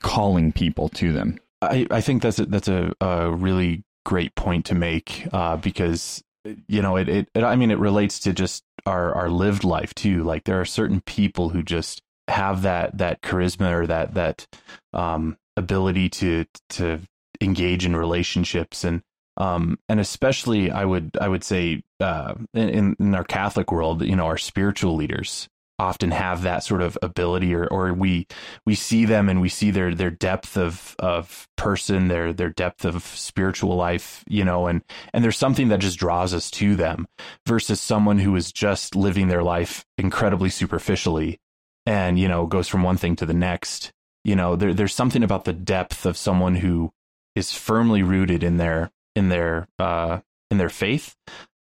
[0.00, 1.38] calling people to them.
[1.60, 6.24] I, I think that's a, that's a, a really great point to make uh, because
[6.66, 9.94] you know it, it, it I mean it relates to just our our lived life
[9.94, 10.24] too.
[10.24, 14.46] Like there are certain people who just have that that charisma or that that
[14.94, 17.00] um, ability to to
[17.42, 19.02] engage in relationships and
[19.36, 24.16] um, and especially I would I would say uh, in in our Catholic world, you
[24.16, 25.48] know, our spiritual leaders
[25.82, 28.26] often have that sort of ability or or we
[28.64, 32.84] we see them and we see their their depth of of person their their depth
[32.84, 37.06] of spiritual life you know and and there's something that just draws us to them
[37.46, 41.38] versus someone who is just living their life incredibly superficially
[41.86, 43.92] and you know goes from one thing to the next.
[44.24, 46.92] You know there there's something about the depth of someone who
[47.34, 51.16] is firmly rooted in their in their uh in their faith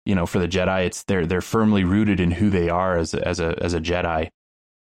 [0.05, 3.13] you know, for the Jedi, it's they're they're firmly rooted in who they are as
[3.13, 4.29] as a as a Jedi,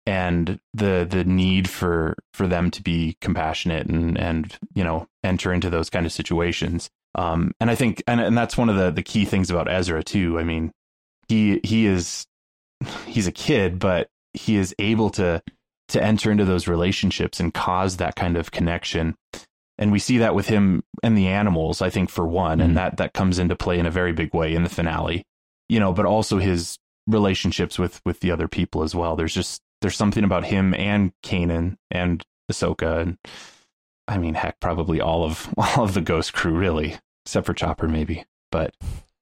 [0.07, 5.53] and the the need for for them to be compassionate and and you know enter
[5.53, 6.89] into those kind of situations.
[7.15, 10.03] Um, and I think and and that's one of the the key things about Ezra
[10.03, 10.39] too.
[10.39, 10.73] I mean,
[11.29, 12.27] he he is
[13.07, 15.43] he's a kid, but he is able to
[15.89, 19.15] to enter into those relationships and cause that kind of connection
[19.79, 22.69] and we see that with him and the animals i think for one mm-hmm.
[22.69, 25.25] and that that comes into play in a very big way in the finale.
[25.69, 29.17] You know but also his relationships with with the other people as well.
[29.17, 33.19] There's just there's something about him and Kanan and Ahsoka and
[34.09, 37.89] I mean heck probably all of all of the ghost crew really except for Chopper
[37.89, 38.25] maybe.
[38.51, 38.75] But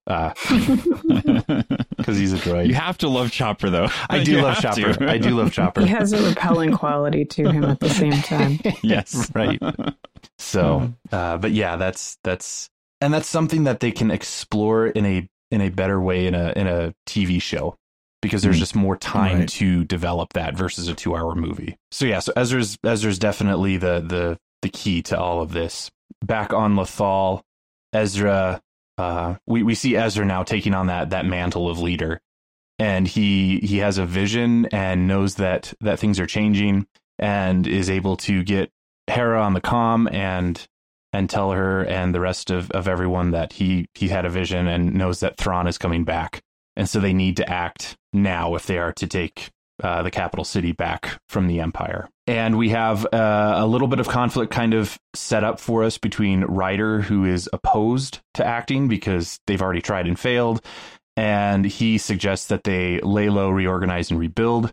[1.97, 4.93] because he's a droid you have to love chopper though i do you love chopper
[4.93, 5.11] to.
[5.11, 8.59] i do love chopper he has a repelling quality to him at the same time
[8.83, 9.59] yes right
[10.39, 11.15] so, mm-hmm.
[11.15, 15.61] uh, but yeah, that's that's and that's something that they can explore in a in
[15.61, 17.77] a better way in a in a TV show
[18.23, 18.61] because there's mm.
[18.61, 19.49] just more time right.
[19.49, 21.77] to develop that versus a two hour movie.
[21.91, 25.91] So yeah, so Ezra's Ezra's definitely the the the key to all of this.
[26.25, 27.43] Back on Lothal,
[27.93, 28.61] Ezra
[28.99, 32.21] uh, we we see Ezra now taking on that that mantle of leader,
[32.79, 36.87] and he he has a vision and knows that that things are changing,
[37.19, 38.71] and is able to get
[39.09, 40.67] Hera on the com and
[41.13, 44.67] and tell her and the rest of, of everyone that he he had a vision
[44.67, 46.41] and knows that Thrawn is coming back,
[46.77, 49.51] and so they need to act now if they are to take
[49.83, 52.09] uh, the capital city back from the Empire.
[52.27, 55.99] And we have uh, a little bit of conflict kind of set up for us
[55.99, 60.65] between Ryder, who is opposed to acting because they've already tried and failed,
[61.17, 64.73] and he suggests that they lay low, reorganize, and rebuild.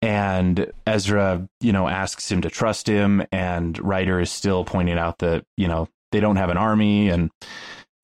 [0.00, 5.18] And Ezra, you know, asks him to trust him, and Ryder is still pointing out
[5.18, 7.30] that you know they don't have an army, and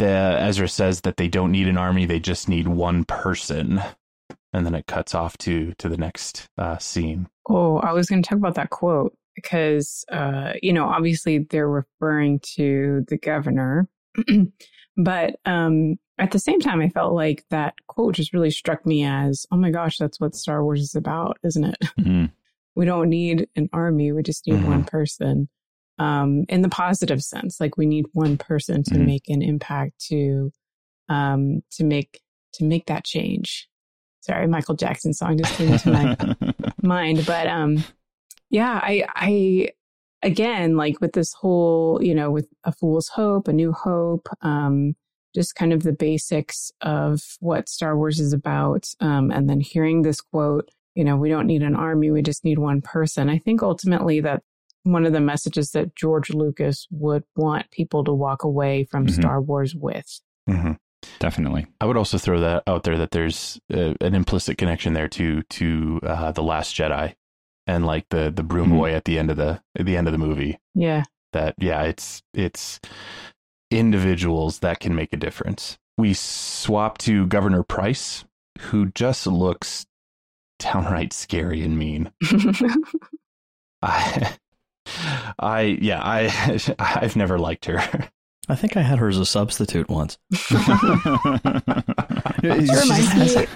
[0.00, 3.80] the Ezra says that they don't need an army; they just need one person
[4.54, 7.28] and then it cuts off to to the next uh, scene.
[7.48, 11.68] Oh, I was going to talk about that quote because uh, you know obviously they're
[11.68, 13.88] referring to the governor,
[14.96, 19.04] but um, at the same time, I felt like that quote just really struck me
[19.04, 21.76] as, oh my gosh, that's what Star Wars is about, isn't it?
[21.98, 22.26] Mm-hmm.
[22.76, 24.68] We don't need an army; we just need mm-hmm.
[24.68, 25.48] one person.
[26.00, 29.06] Um, in the positive sense, like we need one person to mm-hmm.
[29.06, 30.50] make an impact to
[31.08, 32.20] um, to make
[32.54, 33.68] to make that change
[34.24, 36.16] sorry, Michael Jackson song just came into my
[36.82, 37.24] mind.
[37.26, 37.84] But um,
[38.50, 39.68] yeah, I, I,
[40.22, 44.94] again, like with this whole, you know, with A Fool's Hope, A New Hope, um,
[45.34, 48.86] just kind of the basics of what Star Wars is about.
[49.00, 52.44] Um, and then hearing this quote, you know, we don't need an army, we just
[52.44, 53.28] need one person.
[53.28, 54.42] I think ultimately that
[54.84, 59.20] one of the messages that George Lucas would want people to walk away from mm-hmm.
[59.20, 60.20] Star Wars with.
[60.48, 60.72] Mm-hmm.
[61.18, 61.66] Definitely.
[61.80, 65.42] I would also throw that out there that there's uh, an implicit connection there to
[65.42, 67.14] to uh, the Last Jedi
[67.66, 68.78] and like the the broom mm-hmm.
[68.78, 70.58] boy at the end of the at the end of the movie.
[70.74, 71.04] Yeah.
[71.32, 72.80] That yeah, it's it's
[73.70, 75.78] individuals that can make a difference.
[75.96, 78.24] We swap to Governor Price,
[78.58, 79.86] who just looks
[80.58, 82.12] downright scary and mean.
[83.82, 84.36] I
[85.38, 88.08] I yeah, I I've never liked her.
[88.48, 90.18] I think I had her as a substitute once.
[90.34, 91.04] she reminds
[93.14, 93.46] me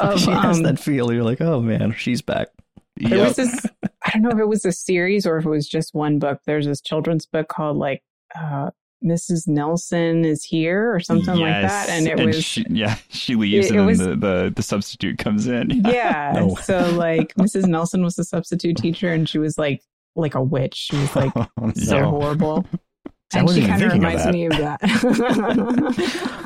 [0.00, 1.12] of she has um, that feel.
[1.12, 2.48] You're like, oh man, she's back.
[2.96, 3.28] There yep.
[3.28, 3.66] was this.
[4.04, 6.40] I don't know if it was a series or if it was just one book.
[6.44, 8.02] There's this children's book called like
[8.34, 8.70] uh,
[9.04, 9.48] Mrs.
[9.48, 11.62] Nelson is here or something yes.
[11.62, 14.16] like that, and it and was she, yeah she leaves it, and it was, the,
[14.16, 15.70] the the substitute comes in.
[15.84, 16.54] Yeah, no.
[16.56, 17.66] so like Mrs.
[17.66, 19.82] Nelson was the substitute teacher, and she was like
[20.14, 20.74] like a witch.
[20.74, 21.32] She was like
[21.74, 22.10] so no.
[22.10, 22.66] horrible.
[23.34, 24.80] And she kind of reminds of me of that.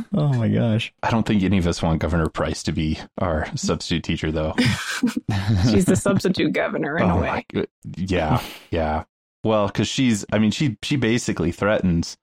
[0.14, 0.92] oh my gosh.
[1.02, 4.54] I don't think any of us want Governor Price to be our substitute teacher, though.
[5.70, 7.44] she's the substitute governor in oh a way.
[7.54, 9.04] My, yeah, yeah.
[9.44, 12.16] Well, because she's, I mean, she she basically threatens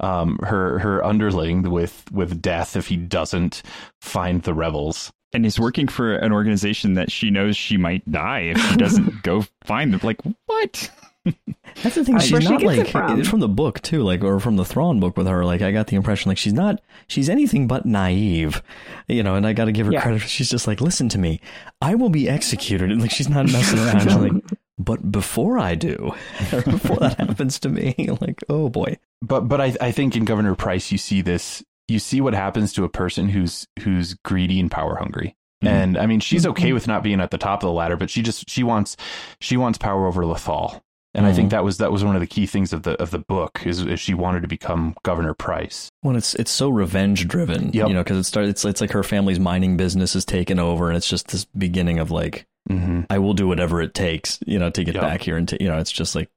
[0.00, 3.62] um, her her underling with with death if he doesn't
[4.00, 5.12] find the rebels.
[5.34, 9.22] And is working for an organization that she knows she might die if she doesn't
[9.22, 10.00] go find them.
[10.02, 10.90] Like what?
[11.82, 12.18] That's the thing.
[12.18, 13.22] she's not she like from.
[13.24, 13.40] from.
[13.40, 15.44] the book too, like or from the Thrawn book with her.
[15.44, 16.80] Like I got the impression like she's not.
[17.06, 18.62] She's anything but naive,
[19.06, 19.34] you know.
[19.34, 20.02] And I got to give her yeah.
[20.02, 20.22] credit.
[20.22, 21.40] She's just like, listen to me.
[21.80, 22.90] I will be executed.
[22.90, 24.02] And like she's not messing around.
[24.02, 24.32] she's like,
[24.78, 26.14] but before I do,
[26.50, 28.98] before that happens to me, like oh boy.
[29.22, 31.62] But but I I think in Governor Price you see this.
[31.86, 35.36] You see what happens to a person who's who's greedy and power hungry.
[35.62, 35.74] Mm-hmm.
[35.74, 36.74] And I mean, she's okay mm-hmm.
[36.74, 38.96] with not being at the top of the ladder, but she just she wants
[39.40, 40.82] she wants power over Lothal
[41.18, 41.32] and mm-hmm.
[41.32, 41.56] I think mm-hmm.
[41.56, 43.80] that was that was one of the key things of the of the book is,
[43.80, 45.90] is she wanted to become Governor Price.
[46.04, 47.88] Well, it's it's so revenge driven, yep.
[47.88, 48.50] you know, because it started.
[48.50, 51.98] It's it's like her family's mining business is taken over, and it's just this beginning
[51.98, 53.00] of like, mm-hmm.
[53.10, 55.02] I will do whatever it takes, you know, to get yep.
[55.02, 56.30] back here, and to, you know, it's just like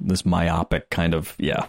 [0.00, 1.66] this myopic kind of yeah.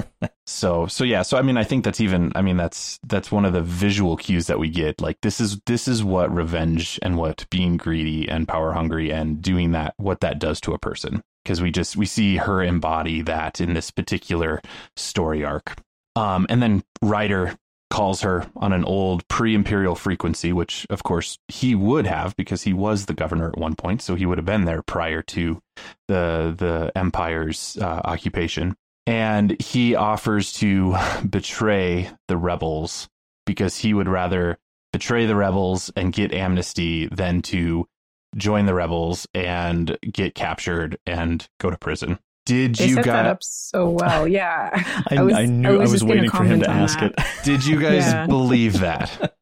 [0.46, 2.32] so so yeah, so I mean, I think that's even.
[2.34, 5.00] I mean, that's that's one of the visual cues that we get.
[5.00, 9.40] Like this is this is what revenge and what being greedy and power hungry and
[9.40, 13.22] doing that what that does to a person because we just we see her embody
[13.22, 14.60] that in this particular
[14.96, 15.76] story arc.
[16.16, 17.56] Um, and then Ryder
[17.90, 22.72] calls her on an old pre-imperial frequency, which of course he would have because he
[22.72, 25.60] was the governor at one point, so he would have been there prior to
[26.08, 28.74] the the empire's uh, occupation.
[29.06, 30.96] And he offers to
[31.28, 33.08] betray the rebels
[33.46, 34.58] because he would rather
[34.92, 37.86] betray the rebels and get amnesty than to
[38.36, 42.18] join the rebels and get captured and go to prison.
[42.46, 44.28] Did they you set guys that up so well?
[44.34, 44.70] Yeah,
[45.10, 47.12] I, I, was, I knew I was, I was waiting for him to ask that.
[47.16, 47.44] it.
[47.44, 48.26] Did you guys yeah.
[48.28, 49.36] believe that?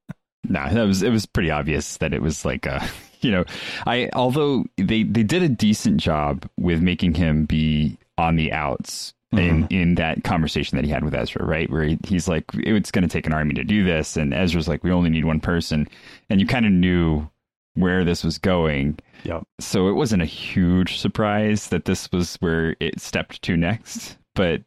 [0.48, 2.86] no, that was it was pretty obvious that it was like a
[3.20, 3.44] you know,
[3.86, 9.14] I although they they did a decent job with making him be on the outs
[9.32, 9.74] in mm-hmm.
[9.74, 11.70] in that conversation that he had with Ezra, right?
[11.70, 14.68] Where he, he's like, it's going to take an army to do this, and Ezra's
[14.68, 15.88] like, we only need one person,
[16.28, 17.28] and you kind of knew
[17.74, 18.98] where this was going.
[19.24, 19.44] Yep.
[19.60, 24.62] So it wasn't a huge surprise that this was where it stepped to next, but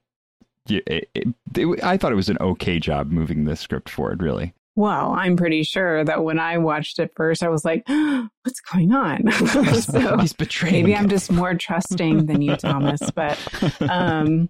[0.70, 4.54] it, it, it, I thought it was an okay job moving the script forward, really.
[4.78, 8.92] Well, I'm pretty sure that when I watched it first, I was like, what's going
[8.92, 9.32] on?
[9.82, 10.74] so He's betraying.
[10.84, 13.00] maybe I'm just more trusting than you, Thomas.
[13.12, 13.40] But
[13.90, 14.50] um,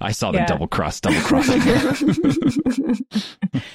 [0.00, 0.46] I saw yeah.
[0.46, 1.48] the double cross, double cross.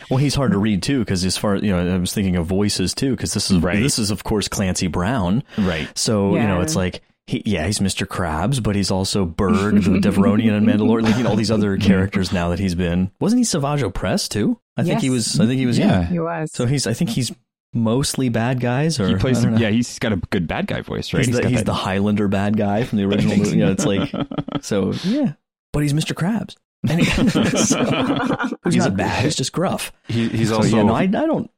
[0.10, 2.46] Well, he's hard to read too because as far you know, I was thinking of
[2.48, 3.80] voices too because this is Right.
[3.82, 5.88] this is of course Clancy Brown, right.
[5.98, 8.06] So you know, it's like he, yeah, he's Mr.
[8.06, 11.78] Krabs, but he's also Burg, the Devaronian and Mandalorian, like, you know, all these other
[11.78, 13.12] characters now that he's been.
[13.20, 14.60] Wasn't he Savage Opress too?
[14.78, 15.40] I think he was.
[15.40, 15.78] I think he was.
[15.78, 16.04] Yeah.
[16.06, 16.52] he was.
[16.52, 16.88] So he's.
[16.88, 17.32] I think he's
[17.74, 21.14] mostly bad guys, or He plays, I yeah, he's got a good bad guy voice,
[21.14, 21.26] right?
[21.26, 23.52] He's, the, got he's that- the Highlander bad guy from the original movie.
[23.58, 24.12] You know, it's like
[24.62, 24.92] so.
[25.04, 25.34] Yeah,
[25.72, 26.14] but he's Mr.
[26.14, 26.56] Krabs.
[26.90, 27.06] He-
[27.58, 29.24] so- he's not bad.
[29.24, 29.92] He's just gruff.
[30.08, 31.50] He, he's So, also yeah, no, I, I don't.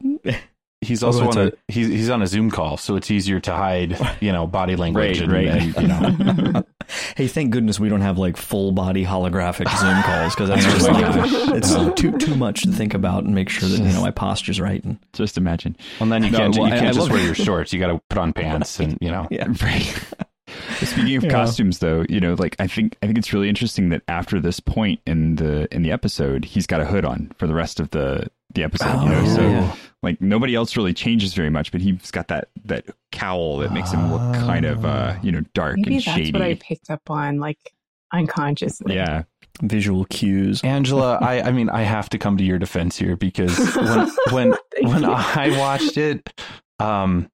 [0.84, 3.10] He's Oh, also go on ahead, a he's he's on a Zoom call, so it's
[3.10, 5.76] easier to hide you know body language Right, and, right.
[5.78, 5.88] and, you
[6.54, 6.64] know
[7.16, 10.88] Hey, thank goodness we don't have like full body holographic Zoom calls because that's just
[10.88, 11.30] Oh like gosh.
[11.88, 14.60] it's too too much to think about and make sure that you know my posture's
[14.60, 14.84] right.
[14.84, 15.76] And Just imagine.
[16.00, 17.72] Well, then you No, can't well, you can't I just love- wear your shorts.
[17.74, 19.28] You got to put on pants and you know.
[19.32, 20.04] yeah, Right.
[20.82, 21.30] Speaking of Yeah.
[21.32, 24.60] costumes, though, you know, like I think I think it's really interesting that after this
[24.60, 27.90] point in the in the episode, he's got a hood on for the rest of
[27.92, 29.02] the the episode.
[29.04, 29.76] you know, Oh, so yeah.
[30.02, 33.92] like nobody else really changes very much, but he's got that that cowl that makes
[33.92, 36.32] him look kind of uh you know dark Maybe and that's shady.
[36.32, 37.74] That's what I picked up on, like
[38.12, 38.96] unconsciously.
[38.96, 39.24] yeah,
[39.62, 40.62] visual cues.
[40.64, 44.54] Angela, I, I mean, I have to come to your defense here because when when
[44.82, 45.12] when you.
[45.12, 46.30] I watched it,
[46.80, 47.30] um,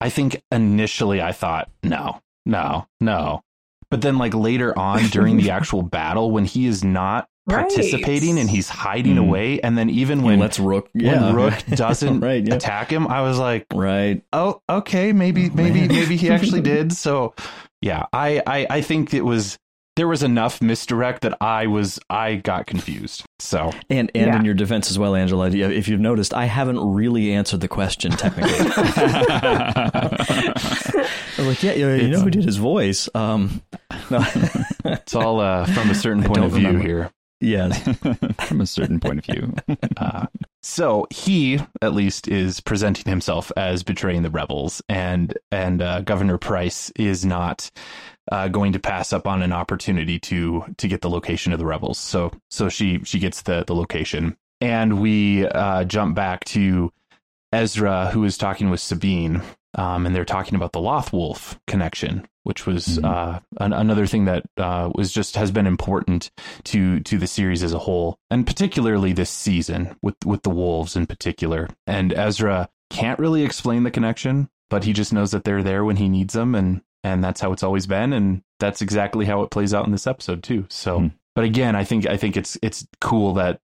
[0.00, 3.42] I think initially I thought no, no, no,
[3.90, 7.60] but then like later on during the actual battle, when he is not Right.
[7.68, 9.28] participating and he's hiding Mm.
[9.28, 12.54] away, and then even When when let's Rook, when yeah, Rook doesn't right, yeah.
[12.54, 14.22] attack him, I was like, right.
[14.32, 15.88] oh, okay, maybe, maybe, man.
[15.88, 16.92] maybe he actually did.
[16.94, 17.34] So,
[17.82, 19.58] yeah, I, I, I think it was
[19.96, 23.24] there was enough misdirect that I was I got confused.
[23.38, 24.36] So, And and Yeah.
[24.38, 28.10] in your defense as well, Angela, if you've noticed, I haven't really answered the question
[28.10, 28.54] technically.
[31.38, 33.08] I'm like, yeah, you, you know who did his voice?
[33.14, 33.62] Um,
[34.10, 34.24] no,
[34.84, 36.86] it's all uh, from a certain point of view remember.
[36.86, 37.10] here.
[37.40, 37.82] Yes,
[38.46, 39.54] from a certain point of view.
[39.96, 40.26] Uh,
[40.62, 46.38] so he, at least, is presenting himself as betraying the rebels, and and uh, Governor
[46.38, 47.70] Price is not
[48.32, 51.66] uh, going to pass up on an opportunity to to get the location of the
[51.66, 51.98] rebels.
[51.98, 56.92] So so she she gets the the location, and we uh, jump back to
[57.52, 59.42] Ezra, who is talking with Sabine,
[59.76, 63.04] um, and they're talking about the Lothwolf connection, which was Mhm.
[63.04, 66.30] uh, an, another thing that uh, was just has been important
[66.64, 70.96] to to the series as a whole, and particularly this season with with the wolves
[70.96, 71.68] in particular.
[71.86, 75.96] And Ezra can't really explain the connection, but he just knows that they're there when
[75.96, 79.50] he needs them, and and that's how it's always been, and that's exactly how it
[79.50, 80.64] plays out in this episode too.
[80.70, 81.06] So, Hmm.
[81.34, 83.60] but again, I think I think it's it's cool that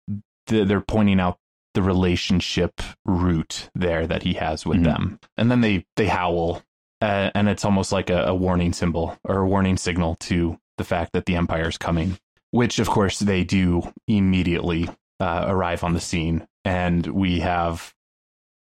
[0.47, 1.39] they're pointing out
[1.77, 4.85] the relationship root there that he has with Mhm.
[4.85, 6.63] them, and then they they howl,
[7.03, 10.85] uh, and it's almost like a, a warning symbol or a warning signal to the
[10.85, 12.19] fact that the Empire's coming.
[12.51, 14.89] Which, of course, they do immediately
[15.21, 17.93] uh, arrive on the scene, and we have,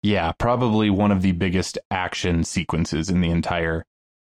[0.03, 3.85] yeah, probably one of the biggest action sequences in the entire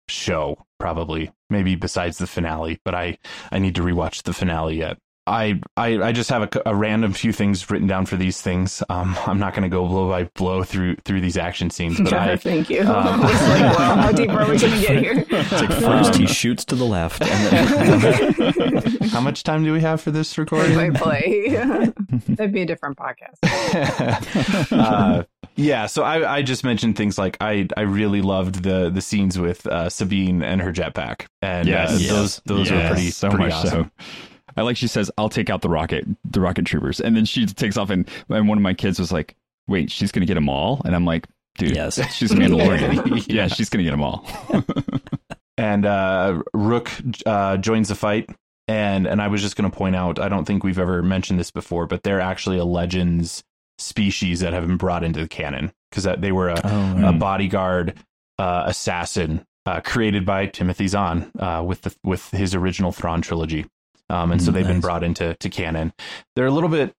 [0.09, 0.65] show.
[0.79, 3.19] Probably, maybe besides the finale, but I
[3.51, 4.99] I need to rewatch the finale yet.
[5.27, 8.83] I, I, I just have a, a random few things written down for these things.
[8.89, 12.13] Um, I'm not going to go blow by blow through through these action scenes, but
[12.15, 12.81] I, Thank you.
[12.83, 13.17] um, I
[13.49, 15.25] like, well, how deep are we going to get here?
[15.29, 19.81] it's like first he shoots to the left, and then how much time do we
[19.81, 20.75] have for this recording?
[20.75, 21.93] Play, play.
[22.29, 23.39] That'd be a different podcast.
[24.73, 25.25] uh,
[25.57, 29.39] yeah, so I, I just mentioned things like I, I really loved the the scenes
[29.39, 31.91] with uh, Sabine and her jetpack, and Yes.
[31.91, 32.11] uh, Yes.
[32.11, 33.91] those those Yes, were pretty so pretty much awesome.
[33.99, 34.07] so.
[34.57, 37.47] I like she says, "I'll take out the rocket, the rocket troopers," and then she
[37.47, 39.35] takes off, and and one of my kids was like,
[39.69, 41.27] "Wait, she's gonna get them all?" And I'm like,
[41.59, 42.01] "Dude, Yes.
[42.15, 43.07] she's a Mandalorian.
[43.29, 43.43] yeah.
[43.43, 43.47] Yeah.
[43.49, 44.27] she's gonna get them all."
[45.59, 46.91] And uh, Rook
[47.25, 48.29] uh, joins the fight,
[48.69, 51.41] and and I was just going to point out, I don't think we've ever mentioned
[51.41, 53.43] this before, but they're actually a Legends
[53.79, 57.95] species that have been brought into the canon because they were a, oh, a bodyguard
[58.39, 63.65] uh, assassin uh, created by Timothy Zahn uh, with the with his original Thrawn trilogy,
[64.11, 65.93] um, and so they've been brought into to canon.
[66.35, 66.95] They're a little bit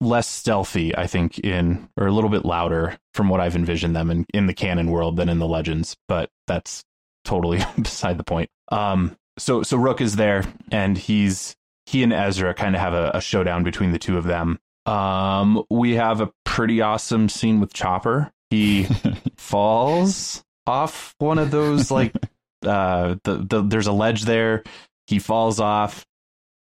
[0.00, 4.10] less stealthy, I think, in or a little bit louder from what I've envisioned them
[4.10, 6.84] in in the canon world than in the Legends, but that's
[7.24, 8.50] totally beside the point.
[8.70, 11.54] Um, so so Rook is there, and he's
[11.86, 14.58] he and Ezra kind of have a, a showdown between the two of them.
[14.86, 18.30] Um, we have a pretty awesome scene with Chopper.
[18.50, 18.84] He
[19.36, 22.12] falls off one of those like
[22.66, 24.62] uh the, the there's a ledge there.
[25.06, 26.04] He falls off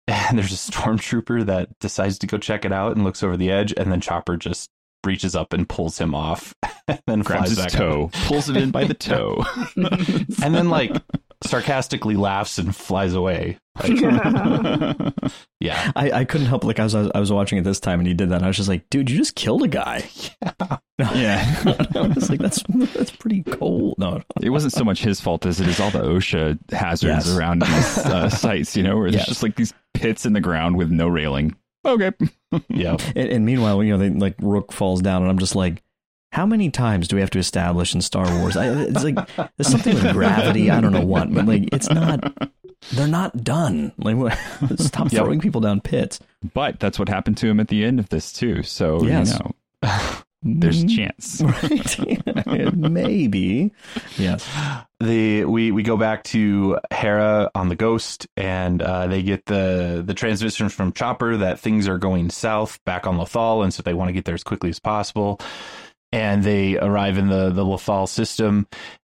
[0.09, 3.51] and there's a stormtrooper that decides to go check it out and looks over the
[3.51, 4.71] edge and then Chopper just
[5.05, 6.55] reaches up and pulls him off
[6.89, 8.13] and then grabs flies his back toe, up.
[8.27, 9.45] pulls it in by the toe,
[9.77, 10.97] and then like
[11.45, 13.59] sarcastically laughs and flies away.
[13.81, 14.01] Like,
[15.61, 18.09] yeah, I, I couldn't help like I was I was watching it this time and
[18.09, 18.37] he did that.
[18.37, 20.09] And I was just like, dude, you just killed a guy.
[21.15, 21.63] yeah.
[21.95, 23.95] I was like, that's that's pretty cold.
[23.99, 27.37] No, it wasn't so much his fault as it is all the OSHA hazards Yes.
[27.37, 28.77] around these uh, sites.
[28.77, 29.29] You know, where there's Yes.
[29.29, 31.55] just like these pits in the ground with no railing.
[31.85, 32.11] Okay.
[32.69, 32.97] yeah.
[33.15, 35.83] And, and meanwhile, you know, they like Rook falls down, and I'm just like,
[36.39, 38.57] how many times do we have to establish in Star Wars?
[38.57, 39.17] I, it's like
[39.57, 40.71] there's something with gravity.
[40.71, 42.33] I don't know what, but like it's not.
[42.93, 43.91] They're not done.
[43.99, 44.39] Like,
[44.77, 45.25] stop Yep.
[45.25, 46.21] throwing people down pits.
[46.55, 48.63] But that's what happened to him at the end of this too.
[48.63, 49.33] So Yes.
[49.33, 49.91] you know,
[50.43, 51.43] there's a chance.
[52.47, 52.73] Right?
[52.77, 53.73] Maybe.
[54.17, 54.49] Yes.
[55.01, 60.05] the we we go back to Hera on the Ghost, and uh, they get the
[60.07, 63.93] the transmission from Chopper that things are going south back on Lothal, and so they
[63.93, 65.41] want to get there as quickly as possible.
[66.13, 68.67] And they arrive in the the Lothal system,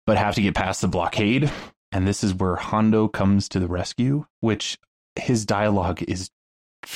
[0.07, 1.51] but have to get past the blockade.
[1.93, 4.79] And this is where Hondo comes to the rescue, which
[5.17, 6.31] his dialogue is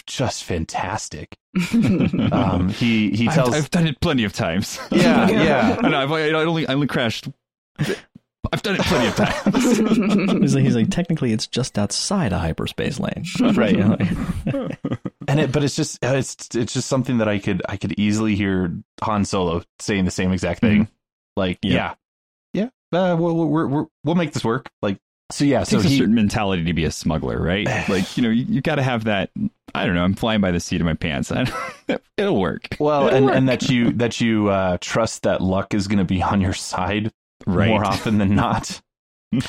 [0.07, 1.37] just fantastic.
[2.33, 4.79] um, he he I've- tells I've, done it plenty of times.
[4.91, 5.77] Yeah, yeah.
[5.83, 5.99] I know.
[5.99, 7.29] I've, I only I only crashed.
[8.53, 9.79] I've done it plenty of times.
[10.43, 13.25] He's like, he's like, technically, it's just outside a hyperspace lane.
[13.55, 13.77] Right.
[15.33, 18.37] And it but it's just it's it's just something that i could i could easily
[18.37, 18.73] hear
[19.03, 20.89] han solo saying the same exact thing
[21.37, 21.95] like Yeah.
[22.55, 24.99] yeah yeah uh, we'll, we'll, we'll, we'll make this work like
[25.31, 27.67] so yeah so takes a he certain mentality to be a smuggler, right?
[27.89, 29.31] Like you know, you, you got to have that.
[29.75, 30.05] I don't know.
[30.05, 31.33] I'm flying by the seat of my pants.
[32.19, 32.69] It'll work.
[32.79, 33.35] well It'll and, work.
[33.37, 36.53] and that you that you uh trust that luck is going to be on your
[36.53, 37.11] side
[37.47, 37.69] Right.
[37.71, 38.81] more often than not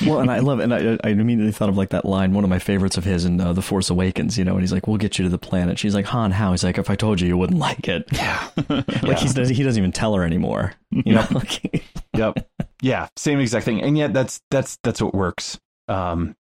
[0.06, 0.64] well, and I love, it.
[0.64, 3.24] and I, I immediately thought of like that line, one of my favorites of his
[3.24, 5.38] in uh, The Force Awakens, you know, and he's like, "We'll get you to the
[5.38, 8.06] planet." She's like, "Han, how?" He's like, "If I told you, you wouldn't like it."
[8.12, 8.48] yeah
[9.02, 10.74] Like he's he doesn't even tell her anymore.
[10.90, 11.84] You know, like,
[12.16, 12.48] yep
[12.82, 15.58] yeah same exact thing and yet that's that's that's what works
[15.88, 16.34] um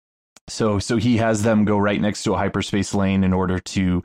[0.48, 4.02] so so he has them go right next to a hyperspace lane in order to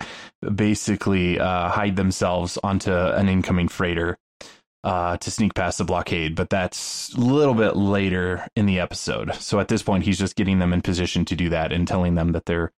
[0.55, 4.19] basically uh hide themselves onto an incoming freighter
[4.87, 9.35] uh to sneak past the blockade but that's a little bit later in the episode
[9.35, 12.15] so at this point he's just getting them in position to do that and telling
[12.15, 12.73] them that they're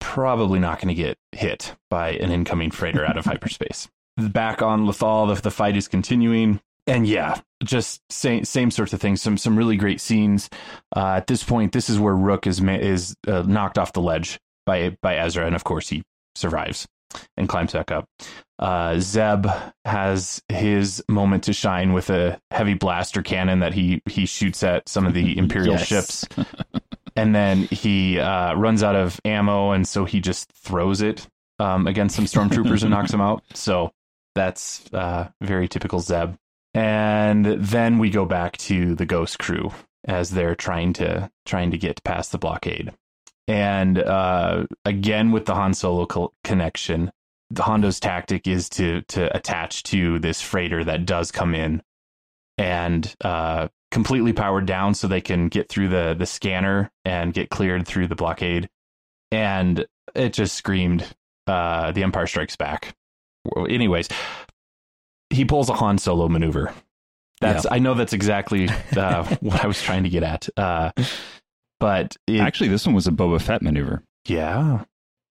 [0.00, 4.86] probably not going to get hit by an incoming freighter out of hyperspace back on
[4.86, 6.60] Lothal, the, the fight is continuing.
[6.86, 9.20] And yeah, just same same sorts of things.
[9.20, 10.48] Some some really great scenes.
[10.94, 14.38] Uh, at this point, this is where Rook is is uh, knocked off the ledge
[14.64, 16.04] by by Ezra, and of course he
[16.36, 16.86] survives
[17.36, 18.08] and climbs back up.
[18.58, 19.46] Uh, Zeb
[19.84, 24.88] has his moment to shine with a heavy blaster cannon that he he shoots at
[24.88, 25.86] some of the Imperial Yes.
[25.86, 26.24] ships,
[27.16, 31.26] and then he uh, runs out of ammo, and so he just throws it
[31.58, 33.42] um, against some stormtroopers and knocks them out.
[33.54, 33.92] So
[34.34, 36.34] that's uh, very typical Zeb.
[36.74, 39.72] And then we go back to the Ghost crew
[40.06, 42.92] as they're trying to trying to get past the blockade.
[43.48, 47.12] And uh, again with the Han Solo co- connection,
[47.56, 51.82] Hondo's tactic is to to attach to this freighter that does come in
[52.58, 57.50] and uh, completely powered down so they can get through the the scanner and get
[57.50, 58.68] cleared through the blockade.
[59.30, 61.06] And it just screamed
[61.46, 62.94] uh, the Empire Strikes Back.
[63.56, 64.08] Anyways,
[65.30, 66.72] he pulls a Han Solo maneuver.
[67.40, 70.48] That's I know that's exactly uh, what I was trying to get at.
[70.56, 70.90] Uh,
[71.78, 74.02] but it, Actually, this one was a Boba Fett maneuver.
[74.26, 74.84] yeah,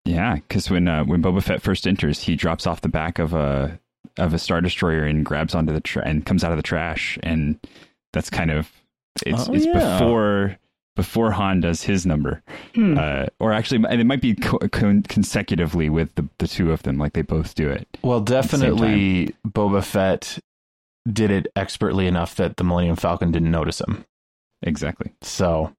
[0.05, 3.33] Yeah, because when uh, when Boba Fett first enters, he drops off the back of
[3.33, 3.79] a
[4.17, 7.17] of a star destroyer and grabs onto the tra- and comes out of the trash,
[7.23, 7.59] and
[8.13, 8.71] that's kind of
[9.25, 9.97] it's Oh, it's yeah.
[9.99, 10.57] before
[10.95, 12.41] before Han does his number,
[12.75, 12.97] Hmm.
[12.97, 16.83] uh, or actually, and it might be co- con- consecutively with the the two of
[16.83, 17.87] them, like they both do it.
[18.03, 20.37] well, definitely Boba Fett
[21.11, 24.05] did it expertly enough that the Millennium Falcon didn't notice him.
[24.61, 25.11] Exactly.
[25.21, 25.75] So,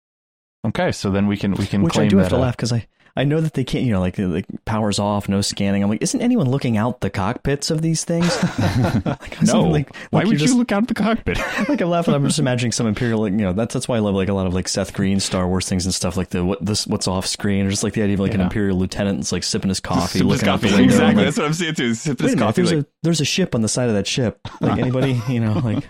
[0.67, 2.57] okay, so then we can we can which claim I do have to uh, laugh
[2.57, 2.87] because I
[3.19, 5.83] I know that they can't, you know, like like powers off, no scanning.
[5.83, 8.27] I'm like, isn't anyone looking out the cockpits of these things?
[9.07, 11.39] like, No, like, why would just- you look out the cockpit?
[11.69, 12.13] like I'm laughing.
[12.15, 14.35] I'm just imagining some imperial, like, you know, that's that's why I love like a
[14.35, 17.09] lot of like Seth Green Star Wars things and stuff like the what this what's
[17.09, 19.71] off screen, or just like the idea of like an imperial lieutenant that's like sipping
[19.71, 20.81] his coffee, Sip his looking out the coffee.
[20.83, 20.95] window.
[20.95, 21.17] Exactly.
[21.17, 21.95] like, That's what I'm saying too.
[21.95, 22.63] Sip Wait his coffee.
[22.63, 24.39] there's Like, a there's a ship on the side of that ship.
[24.61, 25.85] Like anybody, you know, like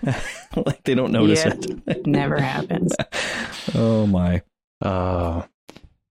[0.55, 1.53] like they don't notice Yeah.
[1.87, 2.07] it.
[2.07, 2.93] Never happens.
[3.75, 4.41] Oh my.
[4.81, 5.41] Uh,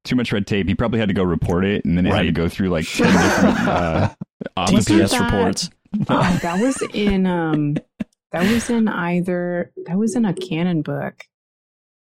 [0.07, 0.67] too much red tape.
[0.69, 2.87] He probably had to go report it, and then it had to go through like
[2.91, 4.15] ten different uh,
[4.57, 4.87] offices.
[4.87, 5.71] TPS that- reports.
[6.09, 7.77] Oh, that was in um
[8.33, 11.25] that was in either that was in a canon book.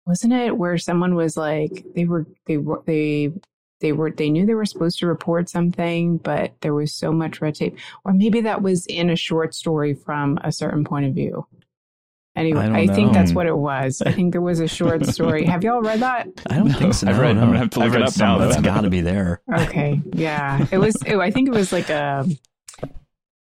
[0.06, 3.32] Wasn't it where someone was like they were they were they
[3.80, 7.40] they were they knew they were supposed to report something, but there was so much
[7.40, 7.76] red tape.
[8.04, 11.46] Or maybe that was in a short story from a certain point of view.
[12.34, 14.02] Anyway, I I, think that's what it was.
[14.06, 15.44] I think there was a short story.
[15.46, 16.28] Have y'all read that?
[16.48, 17.08] I don't think so.
[17.08, 17.42] I've read- no.
[17.42, 18.46] I'm gonna have to look I've it read up some now.
[18.46, 19.42] That's got to be there.
[19.54, 20.96] Okay, yeah, it was.
[21.04, 22.26] It, I think it was like a.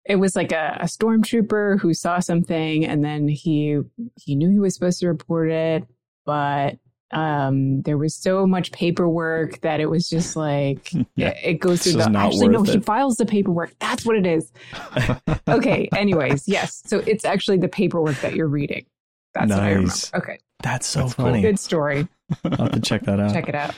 [0.06, 3.80] It was like a, a stormtrooper who saw something, and then he
[4.16, 5.86] he knew he was supposed to report it,
[6.26, 6.80] but
[7.12, 11.30] um there was so much paperwork that it was just like Yeah.
[11.30, 14.16] it, it goes through This the actually no worth he files the paperwork that's what
[14.16, 14.52] it is
[15.48, 18.86] okay anyways yes so it's actually the paperwork that you're reading
[19.34, 20.14] that's what i remember Nice.
[20.14, 21.26] okay That's so That's cool.
[21.26, 21.42] funny.
[21.42, 22.08] good story
[22.44, 23.34] I'll have to check that out.
[23.34, 23.74] check it out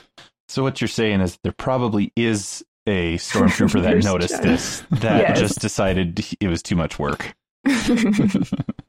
[0.49, 5.19] So what you're saying is there probably is a stormtrooper that noticed just- this that
[5.21, 5.39] Yes.
[5.39, 7.33] just decided it was too much work.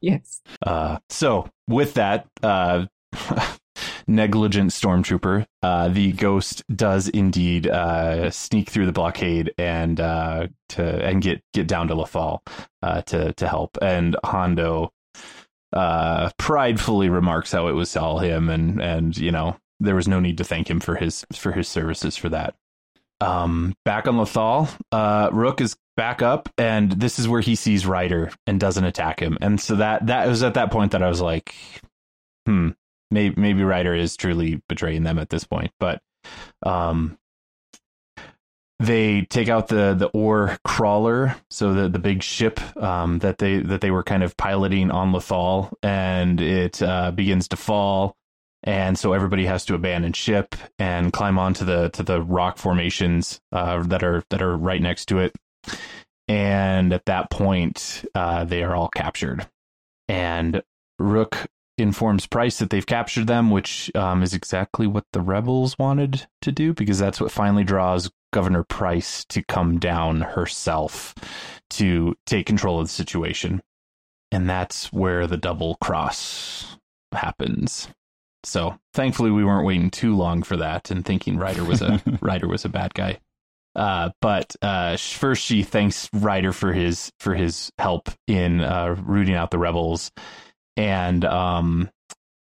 [0.01, 2.85] yes Uh, so with that, uh,
[4.07, 11.05] negligent stormtrooper, uh, the ghost does indeed uh, sneak through the blockade and uh, to
[11.05, 12.39] and get get down to Lothal
[12.81, 13.77] uh, to to help.
[13.81, 14.91] And Hondo
[15.73, 20.19] uh, pridefully remarks how it was all him, and and you know there was no
[20.19, 22.55] need to thank him for his for his services for that.
[23.21, 27.85] Um, back on Lothal, uh, Rook is back up, and this is where he sees
[27.85, 29.37] Ryder and doesn't attack him.
[29.41, 31.55] And so that that was at that point that I was like,
[32.45, 32.69] hmm,
[33.13, 35.71] maybe maybe Ryder is truly betraying them at this point.
[35.79, 36.01] But
[36.65, 37.17] um,
[38.79, 43.59] they take out the the ore crawler, so the the big ship um, that they
[43.59, 48.15] that they were kind of piloting on Lothal, and it uh, begins to fall
[48.63, 53.41] and so everybody has to abandon ship and climb onto the to the rock formations
[53.51, 55.35] uh, that are that are right next to it.
[56.29, 59.47] And at that point, uh, they are all captured.
[60.07, 60.63] And
[60.97, 61.37] Rook
[61.77, 66.51] informs Price that they've captured them, which um, is exactly what the rebels wanted to
[66.51, 71.15] do, because that's what finally draws Governor Price to come down herself
[71.71, 73.61] to take control of the situation.
[74.31, 76.77] And that's where the double cross
[77.11, 77.87] happens.
[78.43, 82.47] So thankfully, we weren't waiting too long for that and thinking Ryder was a Ryder
[82.47, 83.19] was a bad guy.
[83.75, 89.35] Uh, but uh, first, she thanks Ryder for his for his help in uh, rooting
[89.35, 90.11] out the rebels,
[90.77, 91.89] and um,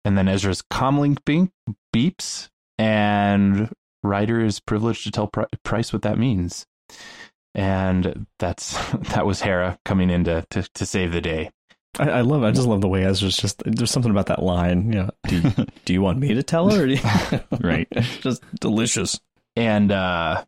[0.05, 1.53] and then Ezra's comlink bing-
[1.95, 2.49] beeps,
[2.79, 3.73] and
[4.03, 6.67] Ryder is privileged to tell Pri- Price what that means,
[7.55, 8.77] and that's
[9.11, 11.51] that was Hera coming in to to, to save the day.
[11.99, 12.43] I, I love.
[12.45, 13.63] I just love the way Ezra's just.
[13.65, 14.93] There's something about that line.
[14.93, 15.51] You know, do you,
[15.85, 16.83] do you want me to tell her?
[16.83, 17.89] Or do you, Right.
[18.21, 19.19] just delicious.
[19.57, 20.45] and uh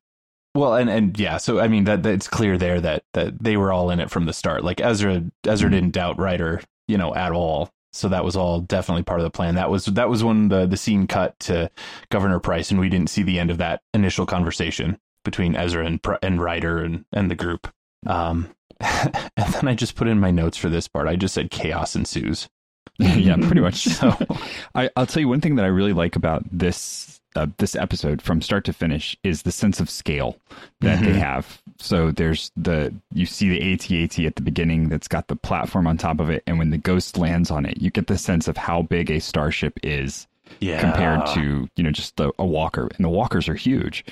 [0.54, 3.56] well and and yeah so i mean that, that it's clear there that that they
[3.56, 6.60] were all in it from the start like ezra ezra didn't doubt ryder
[6.90, 9.84] you know at all so that was all definitely part of the plan that was
[9.86, 11.70] that was when the the scene cut to
[12.10, 16.00] governor price and we didn't see the end of that initial conversation between ezra and
[16.22, 17.68] and ryder and and the group
[18.06, 18.48] um
[18.80, 21.94] and then i just put in my notes for this part i just said chaos
[21.96, 22.48] ensues
[22.98, 23.76] yeah, pretty much.
[23.84, 24.14] So-
[24.74, 28.20] I, I'll tell you one thing that I really like about this uh, this episode
[28.20, 30.36] from start to finish is the sense of scale
[30.80, 31.18] that they Mhm.
[31.18, 31.62] have.
[31.80, 35.96] So there's the you see the AT-AT at the beginning that's got the platform on
[35.96, 38.56] top of it, and when the ghost lands on it, you get the sense of
[38.56, 40.26] how big a starship is
[40.58, 40.80] yeah.
[40.80, 42.88] compared to you know just a, a walker.
[42.96, 44.04] And the walkers are huge.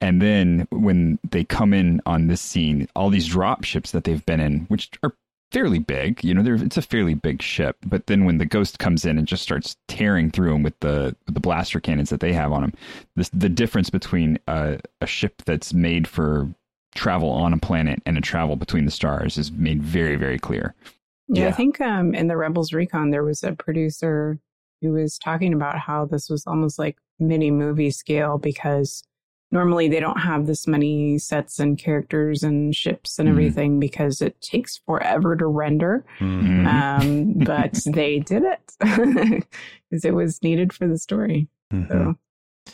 [0.00, 4.24] And then when they come in on this scene all these drop ships that they've
[4.26, 5.14] been in which are
[5.52, 7.76] fairly big you know they're, it's a fairly big ship.
[7.86, 11.16] But then when the ghost comes in and just starts tearing through them with the
[11.26, 12.72] with the blaster cannons that they have on them
[13.16, 16.50] this, the difference between a, a ship that's made for
[16.94, 20.74] travel on a planet and a travel between the stars is made very very clear
[21.28, 24.38] Yeah, I think um, in the Rebels Recon, there was a producer
[24.82, 29.02] who was talking about how this was almost like mini movie scale because
[29.50, 33.32] normally they don't have this many sets and characters and ships and Mhm.
[33.32, 36.04] everything because it takes forever to render.
[36.18, 36.66] Mhm.
[36.66, 38.72] Um, but they did it
[39.90, 41.48] because it was needed for the story.
[41.72, 41.88] Mhm.
[41.88, 42.14] So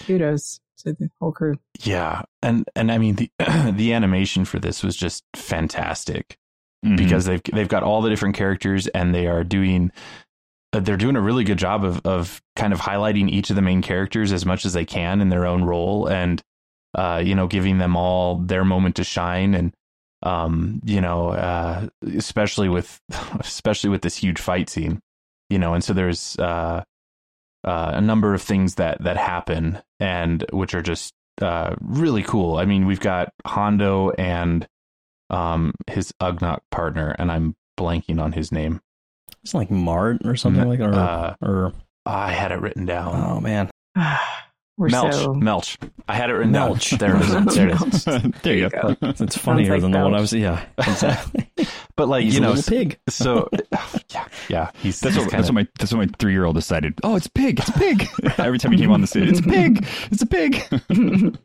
[0.06, 1.56] kudos to the whole crew.
[1.80, 3.30] Yeah, and and I mean the
[3.72, 6.36] the animation for this was just fantastic
[6.84, 6.96] Mhm.
[6.96, 9.92] because they've they've got all the different characters and they are doing
[10.72, 13.60] uh, they're doing a really good job of of kind of highlighting each of the
[13.62, 16.40] main characters as much as they can in their own role and
[16.96, 19.74] uh you know giving them all their moment to shine and
[20.22, 22.98] um you know uh especially with
[23.40, 25.00] especially with this huge fight scene
[25.50, 26.82] you know and so there's uh
[27.64, 32.56] uh, a number of things that that happen and which are just uh, really cool.
[32.56, 34.66] I mean, we've got Hondo and
[35.30, 38.80] um, his Ugnaught partner, and I'm blanking on his name.
[39.42, 40.88] It's like Mart or something like that.
[40.90, 41.72] Or, Uh, or
[42.04, 43.14] I had it written down.
[43.14, 43.70] oh man,
[44.80, 45.76] We're Melch, so Melch.
[46.08, 46.96] I had it written Melch.
[46.96, 46.98] down.
[46.98, 47.54] There it is.
[47.54, 48.42] There it is.
[48.42, 48.96] there you go.
[49.02, 50.32] it's funnier like than the one I was.
[50.32, 51.46] Yeah, exactly.
[51.96, 52.98] But like He's you a know, little pig.
[53.10, 53.50] So
[54.10, 54.70] yeah, yeah.
[54.76, 56.98] He's That's he's what, kinda, that's what my that's what my three year old decided.
[57.04, 57.58] Oh, it's pig!
[57.60, 58.08] It's pig!
[58.38, 59.86] Every time he came on the scene, it's a pig!
[60.10, 61.36] It's a pig!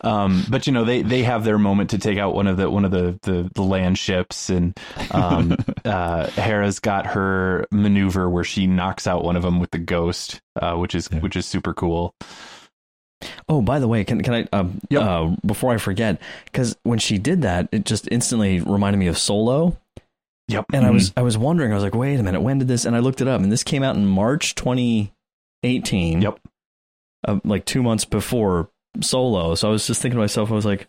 [0.00, 2.68] Um, but you know they they have their moment to take out one of the
[2.68, 4.76] one of the the, the land ships, and
[5.12, 9.78] um, uh, Hera's got her maneuver where she knocks out one of them with the
[9.78, 11.20] ghost, uh, which is Yeah.
[11.20, 12.12] which is super cool.
[13.48, 15.02] Oh, by the way, can can I um, Yep.
[15.02, 16.20] uh, before I forget?
[16.44, 19.76] Because when she did that, it just instantly reminded me of Solo.
[20.48, 20.66] Yep.
[20.72, 22.84] And I was I was wondering, I was like, wait a minute, when did this?
[22.84, 26.22] And I looked it up, and this came out in March 2018.
[26.22, 26.40] Yep.
[27.26, 28.68] Uh, like two months before
[29.00, 29.54] Solo.
[29.54, 30.86] So I was just thinking to myself, I was like,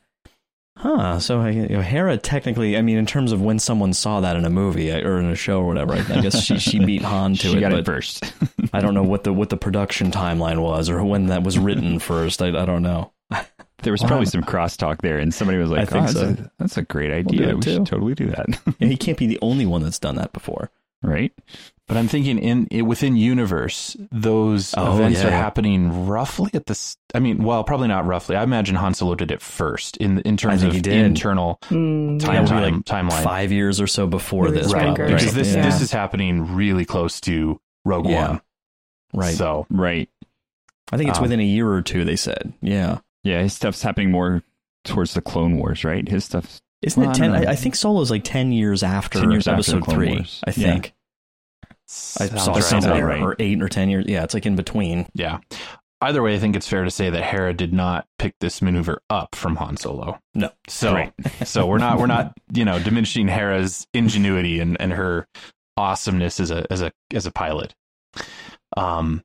[0.79, 1.19] huh.
[1.19, 4.35] So I, you know, Hera technically, I mean, in terms of when someone saw that
[4.35, 6.79] in a movie uh, or in a show or whatever, I, I guess she she
[6.85, 7.59] beat Han to she it.
[7.59, 8.23] got but it first.
[8.73, 11.99] I don't know what the what the production timeline was or when that was written
[12.11, 12.41] first.
[12.41, 13.11] I, I don't know.
[13.83, 16.43] There was probably some crosstalk there, and somebody was like, I think oh, that's, so.
[16.45, 17.49] a, that's a great idea.
[17.49, 18.47] it we too." should totally do that.
[18.79, 20.71] Yeah, he can't be the only one that's done that before.
[21.03, 21.31] right?
[21.87, 26.97] But I'm thinking in within universe, those Oh, events yeah, are happening roughly at this.
[27.15, 28.35] I mean, well, probably not roughly.
[28.35, 32.45] I imagine Han Solo did it first in in terms of internal Mm, time, Yeah,
[32.45, 33.23] time like timeline.
[33.23, 34.95] Five years or so before this, staggered.
[34.95, 35.13] probably.
[35.15, 35.61] because this Yeah.
[35.61, 38.27] this is happening really close to Rogue Yeah.
[38.31, 38.41] One.
[39.13, 39.35] right.
[39.35, 40.09] So Right.
[40.91, 42.03] I think it's um, within a year or two.
[42.03, 42.99] They said, yeah.
[43.23, 44.43] Yeah, his stuff's happening more
[44.83, 46.05] towards the Clone Wars, right?
[46.07, 47.33] His stuff's Isn't Well, it ten?
[47.33, 50.09] I, I think Solo's like ten years after 10 years after episode Clone three.
[50.15, 50.43] Wars.
[50.45, 50.71] I Yeah.
[50.73, 50.93] think
[52.19, 52.63] I sounds saw right.
[52.63, 53.21] something or, right.
[53.21, 54.05] or eight or ten years.
[54.07, 55.07] Yeah, it's like in between.
[55.13, 55.39] Yeah.
[55.99, 59.01] Either way, I think it's fair to say that Hera did not pick this maneuver
[59.09, 60.19] up from Han Solo.
[60.35, 61.11] No, So, Right.
[61.43, 65.27] so we're not we're not you know diminishing Hera's ingenuity and, and her
[65.75, 67.73] awesomeness as a as a as a pilot.
[68.75, 69.23] Um,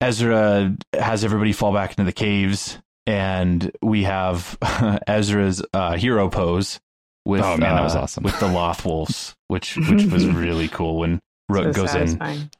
[0.00, 4.56] Ezra has everybody fall back into the caves, and we have
[5.06, 6.80] Ezra's uh, hero pose
[7.24, 8.24] with Oh, man, that was uh, awesome.
[8.24, 11.20] with the Loth Wolves, which which was really cool when Rook
[11.54, 12.50] so goes in.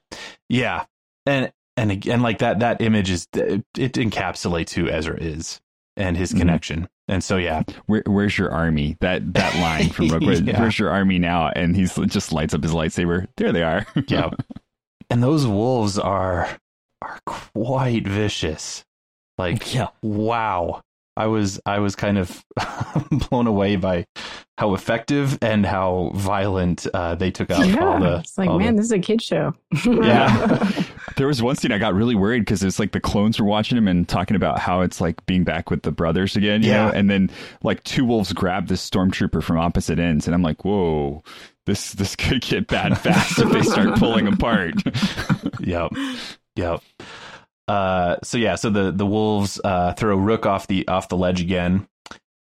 [0.49, 0.85] Yeah,
[1.27, 5.61] and and again, like that that image is it, it encapsulates who Ezra is
[5.97, 6.39] and his Mhm.
[6.39, 6.89] connection.
[7.09, 8.97] And so yeah, Where, where's your army?
[9.01, 10.61] That that line from Rogue One, Yeah.
[10.61, 11.49] Where's your army now?
[11.49, 13.27] And he's just lights up his lightsaber.
[13.37, 13.87] There they are.
[14.09, 14.31] yeah.
[15.11, 16.49] and those wolves are
[17.03, 18.85] are quite vicious.
[19.39, 19.89] Like Yeah.
[20.03, 20.83] wow.
[21.17, 22.45] I was I was kind of
[23.31, 24.07] blown away by
[24.59, 28.17] how effective and how violent uh, they took out yeah, all the.
[28.19, 29.55] it's like, all the- man, this is a kid show.
[29.85, 30.83] Yeah.
[31.17, 33.77] There was one scene I got really worried because it's like the clones were watching
[33.77, 36.87] him and talking about how it's like being back with the brothers again, you Yeah.
[36.87, 36.93] know.
[36.93, 37.31] And then
[37.63, 41.23] like two wolves grab this stormtrooper from opposite ends, and I'm like, whoa,
[41.67, 44.75] this this could get bad fast if they start pulling apart.
[45.61, 45.93] yep
[46.57, 46.81] yep
[47.69, 51.41] uh so yeah so the the wolves uh throw rook off the off the ledge
[51.41, 51.87] again.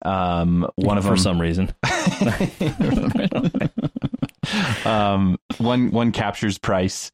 [0.04, 1.74] Um one of for them some reason.
[4.86, 7.12] um one one captures price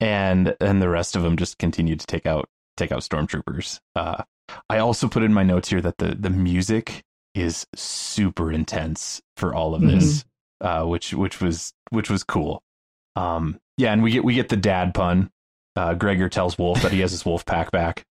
[0.00, 3.80] and and the rest of them just continue to take out take out stormtroopers.
[3.96, 4.22] Uh
[4.70, 7.02] i also put in my notes here that the the music
[7.34, 10.24] is super intense for all of this
[10.60, 12.62] uh which which was which was cool.
[13.16, 15.30] Um yeah and we get we get the dad pun
[15.78, 18.04] uh gregor tells Wolffe that he has his wolf pack back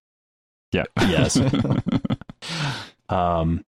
[0.72, 0.84] yeah.
[1.00, 1.40] Yes.
[3.10, 3.64] um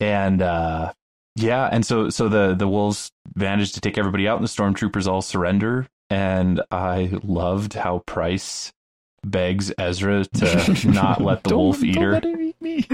[0.00, 0.92] and uh
[1.36, 5.06] yeah and so so the the wolves managed to take everybody out and the stormtroopers
[5.06, 8.72] all surrender and i loved how price
[9.24, 12.86] begs ezra to not let the wolf let it eat me.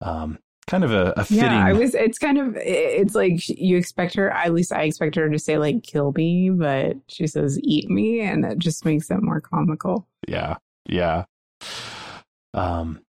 [0.00, 1.94] um kind of a, a fitting Yeah, I was.
[1.94, 2.56] It's kind of.
[2.56, 4.30] It's like you expect her.
[4.30, 8.20] At least I expect her to say like "kill me," but she says "eat me,"
[8.20, 10.06] and that just makes it more comical.
[10.28, 10.56] yeah
[10.86, 11.24] yeah
[12.52, 13.00] um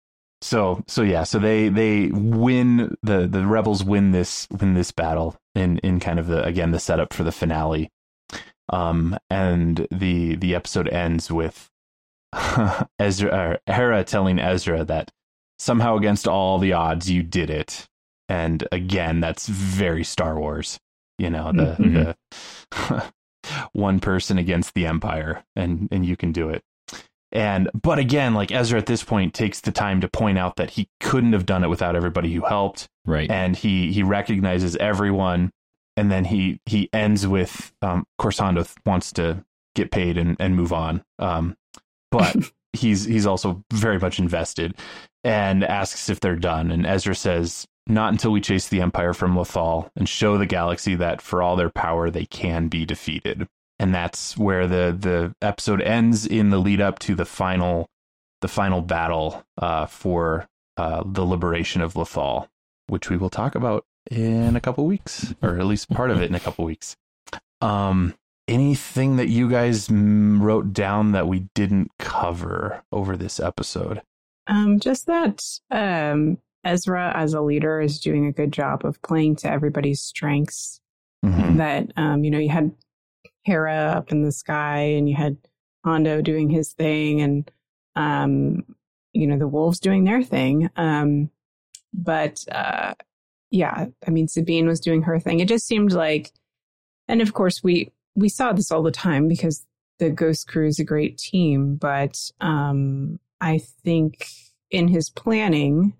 [0.40, 5.36] so so yeah so they they win the the rebels win this win this battle
[5.54, 7.90] in in kind of the again the setup for the finale
[8.68, 11.68] um and the the episode ends with
[12.98, 15.10] Ezra or Hera telling Ezra that
[15.64, 17.86] somehow against all the odds you did it.
[18.28, 20.78] And again that's very Star Wars
[21.18, 22.14] you know the Mhm.
[22.70, 23.12] the
[23.72, 26.62] one person against the empire and and you can do it.
[27.32, 30.70] And but again like Ezra at this point takes the time to point out that
[30.70, 32.88] he couldn't have done it without everybody who helped.
[33.06, 33.30] Right.
[33.30, 35.50] and he he recognizes everyone
[35.96, 39.44] and then he he ends with um of course Hondo th- wants to
[39.74, 41.02] get paid and and move on.
[41.18, 41.56] Um
[42.10, 42.34] but
[42.72, 44.74] he's he's also very much invested
[45.24, 46.70] and asks if they're done.
[46.70, 50.94] And Ezra says, Not until we chase the Empire from Lothal and show the galaxy
[50.96, 53.48] that for all their power, they can be defeated.
[53.78, 57.88] And that's where the, the episode ends in the lead up to the final
[58.40, 60.46] the final battle uh, for
[60.76, 62.46] uh, the liberation of Lothal,
[62.88, 66.28] which we will talk about in a couple weeks, or at least part of it
[66.28, 66.94] in a couple weeks.
[67.62, 68.14] Um,
[68.46, 74.02] anything that you guys wrote down that we didn't cover over this episode?
[74.46, 79.36] Um, just that um, Ezra, as a leader, is doing a good job of playing
[79.36, 80.80] to everybody's strengths.
[81.24, 81.56] Mm-hmm.
[81.56, 82.72] That um, you know, you had
[83.42, 85.36] Hera up in the sky, and you had
[85.84, 87.50] Hondo doing his thing, and
[87.96, 88.64] um,
[89.12, 90.70] you know, the wolves doing their thing.
[90.76, 91.30] Um,
[91.92, 92.94] but uh,
[93.50, 95.40] yeah, I mean, Sabine was doing her thing.
[95.40, 96.32] It just seemed like,
[97.08, 99.64] and of course, we we saw this all the time because
[99.98, 101.76] the Ghost Crew is a great team.
[101.76, 104.26] But um, I think
[104.70, 105.92] in his planning,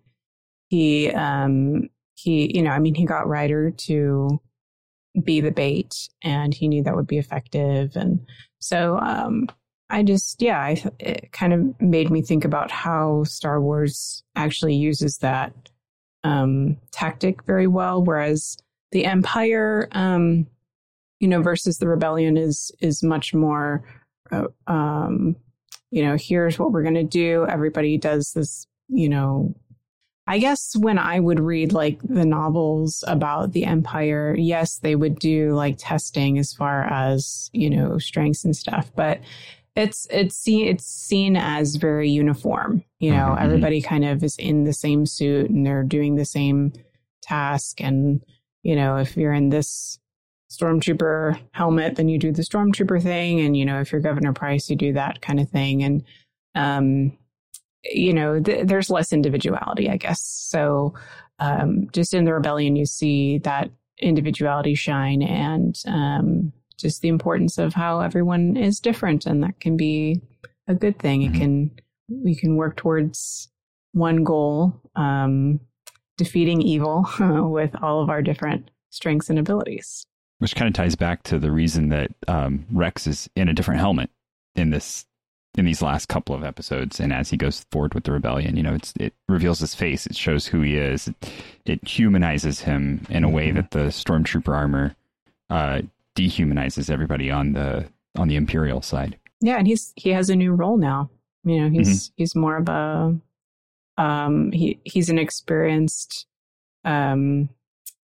[0.68, 4.40] he um, he, you know, I mean, he got Ryder to
[5.22, 8.26] be the bait, and he knew that would be effective, and
[8.60, 9.48] so um,
[9.90, 14.74] I just, yeah, I, it kind of made me think about how Star Wars actually
[14.74, 15.52] uses that
[16.24, 18.56] um, tactic very well, whereas
[18.90, 20.46] the Empire, um,
[21.20, 23.84] you know, versus the Rebellion is is much more,
[24.32, 25.36] uh, um,
[25.94, 27.46] you know, here's what we're going to do.
[27.48, 29.54] Everybody does this, you know.
[30.26, 35.20] I guess when I would read like the novels about the Empire, yes, they would
[35.20, 39.20] do like testing as far as, you know, strengths and stuff, but
[39.76, 42.82] it's it's seen it's seen as very uniform.
[42.98, 43.44] You know, mm-hmm.
[43.44, 46.72] everybody kind of is in the same suit and they're doing the same
[47.22, 47.80] task.
[47.80, 48.20] And
[48.64, 50.00] you know, if you're in this
[50.56, 53.40] stormtrooper helmet, then you do the stormtrooper thing.
[53.40, 55.82] And you know, if you're Governor Price, you do that kind of thing.
[55.82, 56.04] And
[56.54, 57.16] um,
[57.82, 60.20] you know, th- there's less individuality, I guess.
[60.22, 60.94] So
[61.38, 67.58] um, just in the rebellion, you see that individuality shine and um, just the importance
[67.58, 70.20] of how everyone is different and that can be
[70.66, 71.34] a good thing mm-hmm.
[71.34, 71.70] it can
[72.22, 73.48] we can work towards
[73.92, 75.60] one goal um,
[76.16, 77.06] defeating evil
[77.50, 80.06] with all of our different strengths and abilities
[80.38, 83.80] which kind of ties back to the reason that um, rex is in a different
[83.80, 84.10] helmet
[84.54, 85.06] in this
[85.56, 88.62] in these last couple of episodes and as he goes forward with the rebellion you
[88.62, 91.14] know it's it reveals his face it shows who he is it,
[91.64, 93.56] it humanizes him in a way mm-hmm.
[93.56, 94.96] that the stormtrooper armor
[95.50, 95.80] uh,
[96.14, 99.18] dehumanizes everybody on the on the imperial side.
[99.40, 101.10] Yeah, and he's he has a new role now.
[101.44, 102.14] You know, he's mm-hmm.
[102.16, 103.16] he's more of a
[103.96, 106.26] um he he's an experienced
[106.84, 107.48] um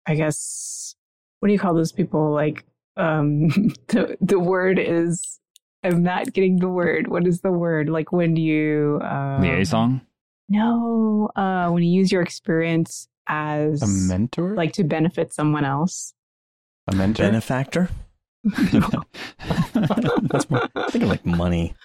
[0.06, 0.96] I guess
[1.40, 2.66] what do you call those people like
[2.96, 3.48] um
[3.88, 5.40] the the word is
[5.84, 7.08] I'm not getting the word.
[7.08, 7.88] What is the word?
[7.88, 10.02] Like when do you um, liaison?
[10.50, 16.14] No, uh when you use your experience as a mentor like to benefit someone else
[16.88, 17.24] a mentor?
[17.24, 17.90] Benefactor?
[18.44, 21.76] that's more, think of like money.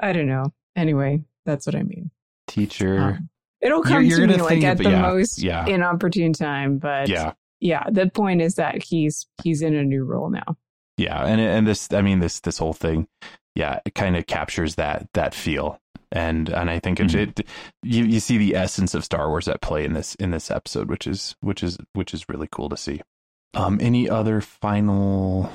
[0.00, 0.52] I don't know.
[0.76, 2.12] Anyway, that's what I mean.
[2.46, 2.98] Teacher.
[2.98, 3.28] Um,
[3.60, 5.66] it'll come you're, you're to me like at the yeah, most yeah.
[5.66, 7.84] inopportune time, but yeah, yeah.
[7.90, 10.56] The point is that he's he's in a new role now.
[10.96, 13.08] Yeah, and and this, I mean this this whole thing,
[13.54, 15.80] yeah, it kind of captures that that feel,
[16.12, 17.18] and and I think mm-hmm.
[17.18, 17.48] it, it
[17.82, 20.88] you you see the essence of Star Wars at play in this in this episode,
[20.88, 23.00] which is which is which is really cool to see.
[23.54, 25.50] Um, any other final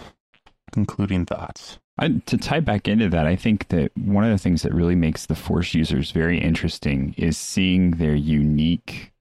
[0.72, 1.80] concluding thoughts?
[2.00, 4.96] I, to tie back into that, I think that one of the things that really
[4.96, 9.14] makes the Force users very interesting is seeing their unique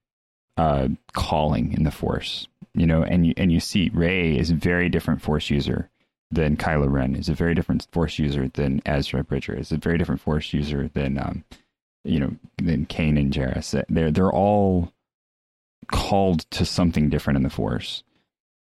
[0.57, 2.49] uh, calling in the Force.
[2.75, 5.91] You know, and you and you see Rey is a very different Force user
[6.31, 7.15] than Kylo Ren.
[7.15, 9.55] Is a very different Force user than Ezra Bridger.
[9.55, 11.45] Is a very different Force user than um,
[12.05, 13.85] you know than Kanan and Jarrus.
[13.89, 14.93] They're they're all
[15.89, 18.03] called to something different in the Force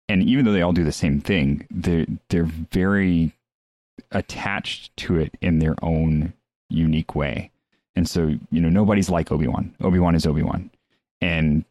[0.09, 3.33] and even though they all do the same thing, they're they're very
[4.11, 6.35] attached to it in their own
[6.69, 7.51] unique way.
[7.97, 9.75] And so, you know, nobody's like Obi Wan.
[9.81, 10.71] Obi Wan is Obi Wan,
[11.21, 11.65] and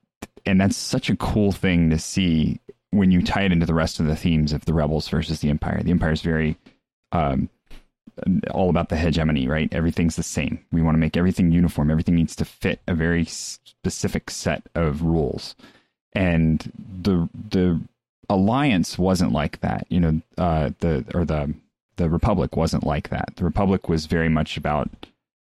[0.46, 2.60] and that's such a cool thing to see
[2.92, 5.50] when you tie it into the rest of the themes of the rebels versus the
[5.50, 5.82] Empire.
[5.82, 6.58] The Empire is very
[7.12, 7.50] um,
[8.52, 9.74] all about the hegemony, right?
[9.74, 10.64] Everything's the same.
[10.72, 11.90] We want to make everything uniform.
[11.90, 15.56] Everything needs to fit a very specific set of rules.
[16.14, 16.72] And
[17.02, 17.82] the the
[18.30, 19.86] Alliance wasn't like that.
[19.90, 21.54] You know, uh, the or the
[21.96, 23.34] the Republic wasn't like that.
[23.36, 24.90] The Republic was very much about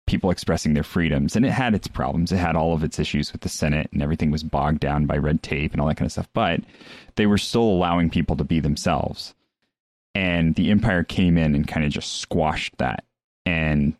[0.07, 2.33] people expressing their freedoms, and it had its problems.
[2.33, 5.17] It had all of its issues with the Senate, and everything was bogged down by
[5.17, 6.29] red tape and all that kind of stuff.
[6.33, 6.61] But
[7.17, 9.35] they were still allowing people to be themselves.
[10.15, 13.05] And the Empire came in and kind of just squashed that
[13.47, 13.95] and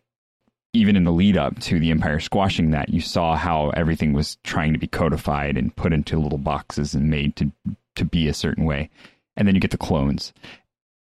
[0.73, 4.37] even in the lead up to the Empire squashing that, you saw how everything was
[4.43, 7.51] trying to be codified and put into little boxes and made to
[7.95, 8.89] to be a certain way.
[9.37, 10.33] And then you get the clones.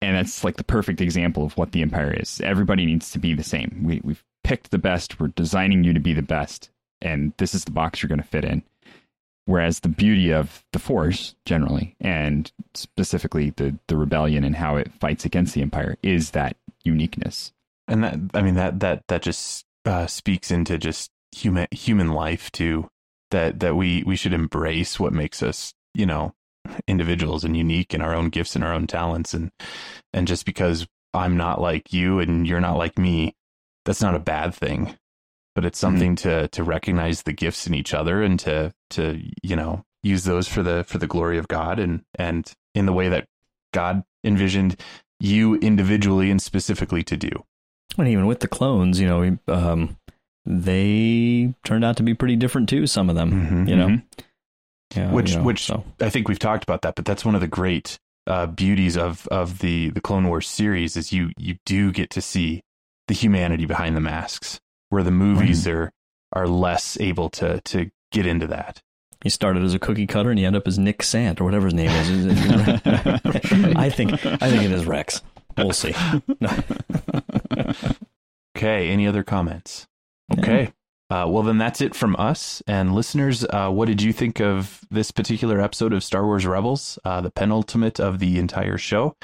[0.01, 2.41] And that's like the perfect example of what the Empire is.
[2.41, 3.83] Everybody needs to be the same.
[3.85, 5.19] We, we've picked the best.
[5.19, 6.69] We're designing you to be the best.
[7.01, 8.63] And this is the box you're going to fit in.
[9.45, 14.93] Whereas the beauty of the Force generally, and specifically the, the rebellion and how it
[14.99, 17.51] fights against the Empire, is that uniqueness.
[17.89, 22.51] And that, I mean, that that that just uh, speaks into just human human life
[22.53, 22.89] too.
[23.31, 26.33] That that we we should embrace what makes us, you know,
[26.87, 29.51] individuals and unique in our own gifts and our own talents, and
[30.13, 33.35] and just because I'm not like you and you're not like me,
[33.85, 34.97] that's not a bad thing
[35.55, 36.29] but it's something mm-hmm.
[36.29, 40.47] to to recognize the gifts in each other and to to you know use those
[40.47, 43.27] for the for the glory of God and and in the way that
[43.71, 44.75] God envisioned
[45.19, 47.31] you individually and specifically to do.
[47.97, 49.97] And even with the clones, you know, um,
[50.45, 52.87] they turned out to be pretty different too.
[52.87, 54.99] Some of them, mm-hmm, you know, mm-hmm.
[54.99, 55.83] yeah, which you know, which so.
[56.01, 59.27] I think we've talked about that, but that's one of the great uh, beauties of
[59.27, 62.63] of the the Clone Wars series is you you do get to see
[63.07, 65.73] the humanity behind the masks where the movies right.
[65.73, 65.93] are
[66.33, 68.81] are less able to to get into that.
[69.23, 71.67] He started as a cookie cutter and he ended up as Nik Sant or whatever
[71.67, 72.37] his name is.
[73.75, 75.21] I think I think it is Rex.
[75.57, 75.95] We'll see.
[78.57, 78.89] okay.
[78.89, 79.87] Any other comments?
[80.37, 80.73] Okay.
[81.09, 82.63] Uh, well, then that's it from us.
[82.65, 86.97] And listeners, uh, what did you think of this particular episode of Star Wars Rebels,
[87.05, 89.15] uh, the penultimate of the entire show?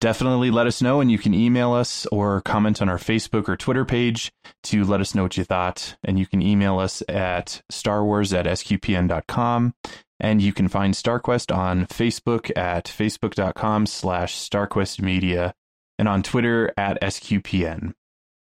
[0.00, 3.56] Definitely let us know and you can email us or comment on our Facebook or
[3.56, 4.32] Twitter page
[4.64, 5.96] to let us know what you thought.
[6.04, 9.74] And you can email us at starwars at sqpn.com.
[10.20, 15.52] And you can find StarQuest on Facebook at facebook.com slash starquestmedia
[15.98, 17.94] and on Twitter at SQPN.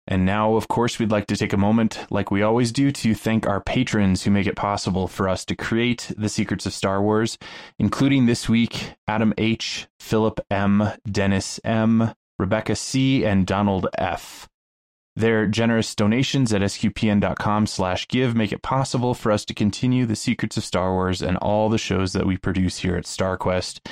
[0.09, 3.13] And now, of course, we'd like to take a moment, like we always do, to
[3.13, 6.99] thank our patrons who make it possible for us to create the secrets of Star
[6.99, 7.37] Wars,
[7.77, 14.49] including this week Adam H., Philip M., Dennis M., Rebecca C., and Donald F.
[15.15, 20.15] Their generous donations at sqpn.com slash give make it possible for us to continue the
[20.15, 23.85] secrets of Star Wars and all the shows that we produce here at StarQuest.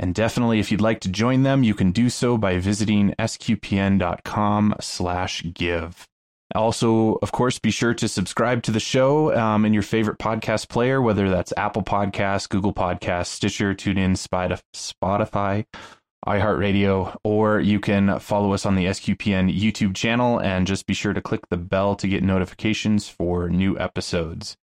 [0.00, 4.74] And definitely, if you'd like to join them, you can do so by visiting sqpn.com
[4.80, 6.06] slash give.
[6.54, 10.70] Also, of course, be sure to subscribe to the show um, in your favorite podcast
[10.70, 14.16] player, whether that's Apple Podcasts, Google Podcasts, Stitcher, TuneIn,
[14.74, 15.66] Spotify,
[16.26, 21.12] iHeartRadio, or you can follow us on the SQPN YouTube channel and just be sure
[21.12, 24.56] to click the bell to get notifications for new episodes.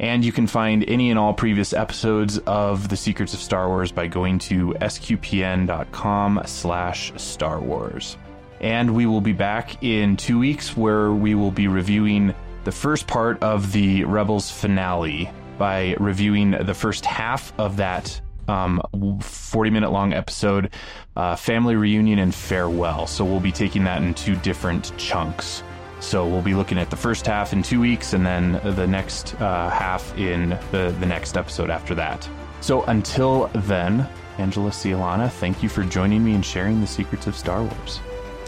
[0.00, 3.92] And you can find any and all previous episodes of The Secrets of Star Wars
[3.92, 8.16] by going to sqpn.com slash Star Wars.
[8.60, 12.34] And we will be back in two weeks where we will be reviewing
[12.64, 18.82] the first part of the Rebels finale by reviewing the first half of that um,
[19.22, 20.70] 40 minute long episode,
[21.16, 23.06] uh, Family Reunion and Farewell.
[23.06, 25.62] So we'll be taking that in two different chunks.
[26.04, 29.34] So we'll be looking at the first half in two weeks and then the next
[29.40, 32.28] uh, half in the, the next episode after that.
[32.60, 37.34] So until then, Angela Cialana, thank you for joining me and sharing the secrets of
[37.34, 38.00] Star Wars.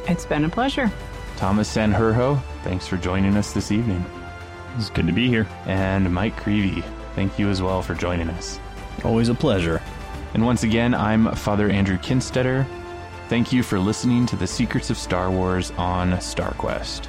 [0.06, 0.92] It's been a pleasure.
[1.36, 4.04] Thomas Sanjurjo, thanks for joining us this evening.
[4.76, 5.48] It's good to be here.
[5.64, 6.84] And Mike Creevy,
[7.14, 8.60] thank you as well for joining us.
[9.02, 9.82] Always a pleasure.
[10.34, 12.66] And once again, I'm Father Andrew Kinstetter.
[13.28, 17.08] Thank you for listening to the Secrets of Star Wars on StarQuest.